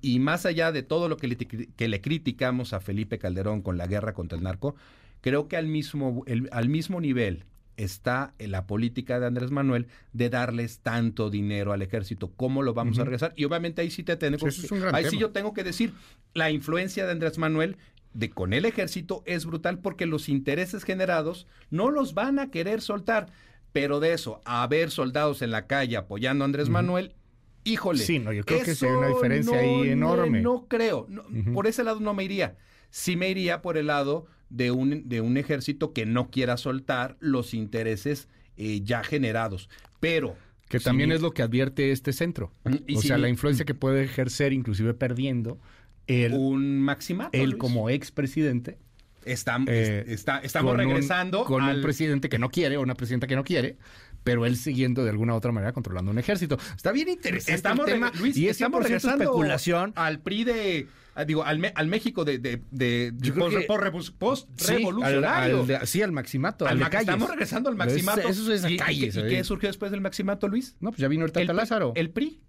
Y 0.00 0.20
más 0.20 0.46
allá 0.46 0.72
de 0.72 0.82
todo 0.82 1.10
lo 1.10 1.18
que 1.18 1.28
le, 1.28 1.36
que 1.36 1.88
le 1.88 2.00
criticamos 2.00 2.72
a 2.72 2.80
Felipe 2.80 3.18
Calderón 3.18 3.60
con 3.60 3.76
la 3.76 3.86
guerra 3.86 4.14
contra 4.14 4.38
el 4.38 4.44
narco, 4.44 4.74
creo 5.20 5.48
que 5.48 5.58
al 5.58 5.66
mismo, 5.66 6.22
el, 6.26 6.48
al 6.50 6.70
mismo 6.70 6.98
nivel 6.98 7.44
está 7.76 8.32
en 8.38 8.52
la 8.52 8.66
política 8.66 9.20
de 9.20 9.26
Andrés 9.26 9.50
Manuel 9.50 9.86
de 10.14 10.30
darles 10.30 10.80
tanto 10.80 11.28
dinero 11.28 11.74
al 11.74 11.82
ejército. 11.82 12.32
¿Cómo 12.36 12.62
lo 12.62 12.72
vamos 12.72 12.98
a 12.98 13.04
regresar? 13.04 13.34
Y 13.36 13.44
obviamente 13.44 13.82
ahí 13.82 13.90
sí 13.90 14.02
te 14.02 14.16
tengo 14.16 14.50
Sí, 14.50 14.64
es 14.64 14.80
gran 14.80 14.94
ahí 14.94 15.04
sí 15.10 15.18
yo 15.18 15.30
tengo 15.30 15.52
que 15.52 15.62
decir, 15.62 15.92
la 16.32 16.50
influencia 16.50 17.04
de 17.04 17.12
Andrés 17.12 17.36
Manuel 17.36 17.76
de 18.12 18.30
con 18.30 18.52
el 18.52 18.64
ejército 18.64 19.22
es 19.26 19.46
brutal 19.46 19.78
porque 19.78 20.06
los 20.06 20.28
intereses 20.28 20.84
generados 20.84 21.46
no 21.70 21.90
los 21.90 22.14
van 22.14 22.38
a 22.38 22.50
querer 22.50 22.80
soltar. 22.80 23.28
Pero 23.72 24.00
de 24.00 24.12
eso, 24.12 24.40
a 24.44 24.66
ver 24.66 24.90
soldados 24.90 25.42
en 25.42 25.50
la 25.50 25.66
calle 25.66 25.96
apoyando 25.96 26.44
a 26.44 26.46
Andrés 26.46 26.68
Manuel, 26.68 27.14
híjole. 27.62 28.00
Sí, 28.00 28.18
no, 28.18 28.32
yo 28.32 28.44
creo 28.44 28.64
que 28.64 28.74
sí 28.74 28.86
hay 28.86 28.92
una 28.92 29.08
diferencia 29.08 29.58
ahí 29.58 29.76
no, 29.76 29.84
enorme. 29.84 30.40
No, 30.40 30.66
creo. 30.66 31.06
No, 31.08 31.24
Por 31.52 31.66
ese 31.66 31.84
lado 31.84 32.00
no 32.00 32.12
me 32.14 32.24
iría. 32.24 32.56
Sí 32.90 33.16
me 33.16 33.30
iría 33.30 33.62
por 33.62 33.76
el 33.76 33.86
lado 33.86 34.26
de 34.48 34.72
un, 34.72 35.08
de 35.08 35.20
un 35.20 35.36
ejército 35.36 35.92
que 35.92 36.04
no 36.04 36.30
quiera 36.30 36.56
soltar 36.56 37.16
los 37.20 37.54
intereses 37.54 38.28
eh, 38.56 38.80
ya 38.82 39.04
generados. 39.04 39.70
Pero. 40.00 40.36
Que 40.68 40.80
también 40.80 41.10
es 41.10 41.20
lo 41.20 41.32
que 41.32 41.42
advierte 41.42 41.90
este 41.90 42.12
centro. 42.12 42.52
Y 42.86 42.96
o 42.96 43.00
sea, 43.00 43.18
la 43.18 43.28
influencia 43.28 43.64
que 43.64 43.74
puede 43.74 44.04
ejercer, 44.04 44.52
inclusive 44.52 44.94
perdiendo, 44.94 45.58
él, 46.10 46.32
un 46.34 46.80
maximato. 46.80 47.30
él 47.32 47.50
Luis. 47.50 47.56
como 47.60 47.90
expresidente. 47.90 48.78
Estam- 49.24 49.66
eh, 49.68 50.04
está- 50.08 50.38
estamos 50.38 50.72
con 50.72 50.80
un- 50.80 50.86
regresando 50.88 51.44
con 51.44 51.62
al- 51.62 51.76
un 51.76 51.82
presidente 51.82 52.28
que 52.30 52.38
no 52.38 52.48
quiere 52.50 52.78
o 52.78 52.80
una 52.82 52.94
presidenta 52.94 53.26
que 53.26 53.36
no 53.36 53.44
quiere, 53.44 53.76
pero 54.24 54.46
él 54.46 54.56
siguiendo 54.56 55.04
de 55.04 55.10
alguna 55.10 55.34
u 55.34 55.36
otra 55.36 55.52
manera 55.52 55.72
controlando 55.72 56.10
un 56.10 56.18
ejército. 56.18 56.58
Está 56.74 56.90
bien 56.90 57.08
interesante 57.10 57.52
Estamos, 57.54 57.86
el 57.86 57.94
tema 57.94 58.12
reg- 58.12 58.18
Luis, 58.18 58.36
y 58.38 58.46
es 58.46 58.52
estamos 58.52 58.80
100% 58.80 58.82
regresando 58.84 59.24
especulación. 59.24 59.92
al 59.94 60.20
PRI 60.20 60.44
de, 60.44 60.86
ah, 61.14 61.24
digo, 61.26 61.44
al, 61.44 61.70
al 61.74 61.86
México 61.86 62.24
de, 62.24 62.38
de, 62.38 62.62
de- 62.70 63.12
post- 63.36 64.14
post- 64.18 64.48
Sí, 64.56 64.72
revolucionario. 64.76 65.62
al- 65.64 65.70
al 65.76 65.86
sí, 65.86 66.00
al 66.00 66.12
maximato, 66.12 66.66
al, 66.66 66.80
estamos 66.80 67.28
regresando 67.28 67.68
al 67.68 67.74
es- 67.74 67.78
maximato. 67.78 68.26
Eso 68.26 68.50
es 68.52 68.62
¿Y- 68.62 68.66
de 68.68 68.72
y- 68.72 68.76
calles. 68.78 69.16
¿Y, 69.16 69.20
¿eh? 69.20 69.26
qué 69.28 69.44
surgió 69.44 69.68
después 69.68 69.90
del 69.90 70.00
maximato, 70.00 70.48
Luis? 70.48 70.76
No, 70.80 70.90
pues 70.92 71.00
ya 71.00 71.08
vino 71.08 71.26
el 71.26 71.32
Tata 71.32 71.50
El, 71.50 71.56
Lázaro. 71.56 71.92
el 71.94 72.08
PRI. 72.10 72.40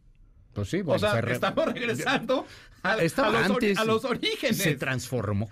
Pues 0.54 0.70
sí, 0.70 0.82
o 0.82 0.84
bueno, 0.84 1.00
sea, 1.00 1.14
se 1.14 1.22
re- 1.22 1.34
estamos 1.34 1.66
regresando 1.74 2.46
a, 2.84 2.98
Estaba 2.98 3.30
a 3.30 3.48
los, 3.48 3.52
antes. 3.58 3.78
a 3.78 3.86
los 3.86 4.04
orígenes. 4.06 4.58
Se 4.58 4.76
transformó. 4.76 5.50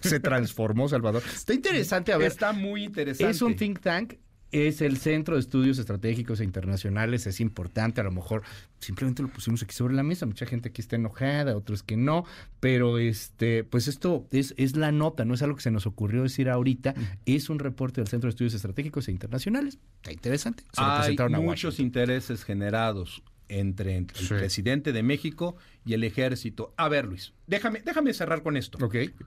Se 0.00 0.18
transformó, 0.20 0.88
Salvador. 0.88 1.22
Está 1.32 1.54
interesante, 1.54 2.12
a 2.12 2.16
ver. 2.16 2.28
Está 2.28 2.52
muy 2.52 2.84
interesante. 2.84 3.30
Es 3.30 3.42
un 3.42 3.54
think 3.54 3.80
tank, 3.80 4.14
es 4.52 4.80
el 4.80 4.96
Centro 4.96 5.34
de 5.36 5.40
Estudios 5.40 5.78
Estratégicos 5.78 6.40
e 6.40 6.44
Internacionales, 6.44 7.24
es 7.28 7.38
importante, 7.40 8.00
a 8.00 8.04
lo 8.04 8.10
mejor 8.10 8.42
simplemente 8.80 9.22
lo 9.22 9.28
pusimos 9.28 9.62
aquí 9.62 9.72
sobre 9.72 9.94
la 9.94 10.02
mesa, 10.02 10.26
mucha 10.26 10.44
gente 10.44 10.70
aquí 10.70 10.80
está 10.80 10.96
enojada, 10.96 11.56
otros 11.56 11.84
que 11.84 11.96
no, 11.96 12.24
pero 12.58 12.98
este, 12.98 13.62
pues 13.62 13.86
esto 13.86 14.26
es, 14.32 14.54
es 14.56 14.74
la 14.74 14.90
nota, 14.90 15.24
no 15.24 15.34
es 15.34 15.42
algo 15.42 15.54
que 15.54 15.62
se 15.62 15.70
nos 15.70 15.86
ocurrió 15.86 16.24
decir 16.24 16.50
ahorita, 16.50 16.94
es 17.26 17.48
un 17.48 17.60
reporte 17.60 18.00
del 18.00 18.08
Centro 18.08 18.26
de 18.26 18.30
Estudios 18.30 18.54
Estratégicos 18.54 19.06
e 19.06 19.12
Internacionales, 19.12 19.78
está 19.98 20.12
interesante. 20.12 20.64
Se 20.72 20.80
lo 20.80 21.24
Hay 21.24 21.42
muchos 21.42 21.78
intereses 21.78 22.42
generados 22.42 23.22
entre 23.50 23.96
el 23.96 24.06
Sí. 24.14 24.28
presidente 24.28 24.92
de 24.92 25.02
México 25.02 25.56
y 25.84 25.94
el 25.94 26.04
ejército. 26.04 26.72
A 26.76 26.88
ver, 26.88 27.06
Luis, 27.06 27.32
déjame, 27.46 27.80
déjame 27.82 28.12
cerrar 28.14 28.42
con 28.42 28.56
esto. 28.56 28.78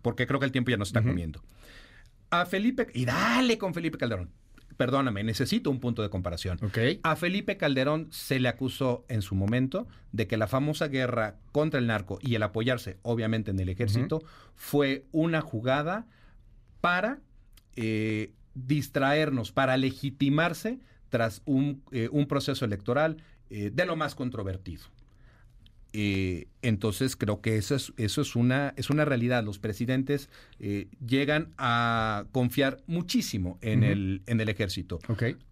Porque 0.01 0.27
creo 0.27 0.39
que 0.39 0.45
el 0.45 0.51
tiempo 0.51 0.71
ya 0.71 0.77
nos 0.77 0.89
está 0.89 1.01
comiendo. 1.03 1.41
A 2.29 2.45
Felipe, 2.45 2.87
y 2.93 3.05
dale 3.05 3.57
con 3.57 3.73
Felipe 3.73 3.97
Calderón. 3.97 4.31
Perdóname, 4.77 5.23
necesito 5.23 5.69
un 5.69 5.79
punto 5.79 6.01
de 6.01 6.09
comparación. 6.09 6.57
A 7.03 7.15
Felipe 7.15 7.57
Calderón 7.57 8.07
se 8.09 8.39
le 8.39 8.47
acusó 8.49 9.05
en 9.07 9.21
su 9.21 9.35
momento 9.35 9.87
de 10.11 10.25
que 10.25 10.35
la 10.35 10.47
famosa 10.47 10.87
guerra 10.87 11.35
contra 11.51 11.79
el 11.79 11.85
narco 11.85 12.17
y 12.21 12.33
el 12.33 12.41
apoyarse, 12.41 12.97
obviamente, 13.03 13.51
en 13.51 13.59
el 13.59 13.69
ejército, 13.69 14.23
fue 14.55 15.05
una 15.11 15.41
jugada 15.41 16.07
para 16.81 17.19
eh, 17.75 18.33
distraernos, 18.55 19.51
para 19.51 19.77
legitimarse 19.77 20.79
tras 21.09 21.43
un, 21.45 21.83
eh, 21.91 22.09
un 22.11 22.27
proceso 22.27 22.65
electoral 22.65 23.17
eh, 23.53 23.69
de 23.73 23.85
lo 23.85 23.95
más 23.95 24.15
controvertido. 24.15 24.83
Eh, 25.95 26.47
entonces 26.63 27.15
creo 27.15 27.39
que 27.41 27.55
eso 27.57 27.75
es, 27.75 27.93
eso 27.97 28.21
es 28.21 28.35
una, 28.35 28.73
es 28.77 28.89
una 28.89 29.05
realidad. 29.05 29.43
Los 29.43 29.59
presidentes 29.59 30.27
eh, 30.59 30.87
llegan 31.05 31.53
a 31.59 32.25
confiar 32.31 32.81
muchísimo 32.87 33.59
en, 33.61 33.83
el, 33.83 34.23
en 34.25 34.41
el 34.41 34.49
ejército. 34.49 34.97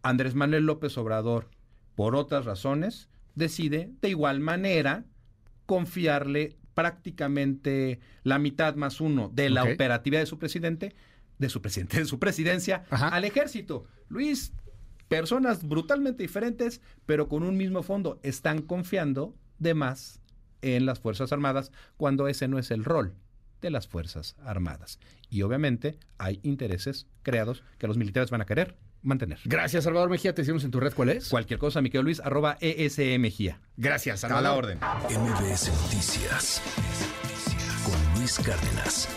Andrés 0.01 0.33
Manuel 0.33 0.65
López 0.65 0.97
Obrador, 0.97 1.49
por 1.95 2.15
otras 2.15 2.45
razones, 2.45 3.07
decide 3.35 3.91
de 4.01 4.09
igual 4.09 4.39
manera 4.39 5.05
confiarle 5.67 6.57
prácticamente 6.73 7.99
la 8.23 8.39
mitad 8.39 8.75
más 8.75 8.99
uno 8.99 9.29
de 9.33 9.49
la 9.51 9.63
Ok. 9.63 9.71
operatividad 9.75 10.21
de 10.21 10.25
su 10.25 10.39
presidente, 10.39 10.95
de 11.37 11.49
su 11.49 11.61
presidente, 11.61 11.97
de 11.99 12.05
su 12.05 12.17
presidencia, 12.17 12.83
Ajá. 12.89 13.09
al 13.09 13.25
ejército. 13.25 13.85
Luis, 14.09 14.53
personas 15.11 15.67
brutalmente 15.67 16.23
diferentes, 16.23 16.79
pero 17.05 17.27
con 17.27 17.43
un 17.43 17.57
mismo 17.57 17.83
fondo, 17.83 18.17
están 18.23 18.61
confiando 18.61 19.35
de 19.59 19.73
más 19.73 20.21
en 20.61 20.85
las 20.85 20.99
Fuerzas 21.01 21.33
Armadas 21.33 21.71
cuando 21.97 22.29
ese 22.29 22.47
no 22.47 22.57
es 22.57 22.71
el 22.71 22.85
rol 22.85 23.13
de 23.59 23.71
las 23.71 23.89
Fuerzas 23.89 24.37
Armadas. 24.45 24.99
Y 25.29 25.41
obviamente 25.41 25.99
hay 26.17 26.39
intereses 26.43 27.07
creados 27.23 27.61
que 27.77 27.87
los 27.87 27.97
militares 27.97 28.31
van 28.31 28.39
a 28.41 28.45
querer 28.45 28.77
mantener. 29.01 29.39
Gracias, 29.43 29.83
Salvador 29.83 30.09
Mejía. 30.09 30.33
Te 30.33 30.43
decimos 30.43 30.63
en 30.63 30.71
tu 30.71 30.79
red 30.79 30.93
cuál 30.93 31.09
es. 31.09 31.27
Cualquier 31.27 31.59
cosa, 31.59 31.81
mi 31.81 31.89
querido 31.89 32.03
Luis, 32.03 32.21
arroba 32.21 32.57
E 32.61 32.85
ESMGía. 32.85 33.59
Gracias, 33.75 34.23
A 34.23 34.29
Salvador. 34.29 34.43
la 34.43 34.53
orden. 34.53 34.77
MBS 35.09 35.71
Noticias 35.83 36.61
con 37.83 38.19
Luis 38.19 38.39
Cárdenas. 38.39 39.09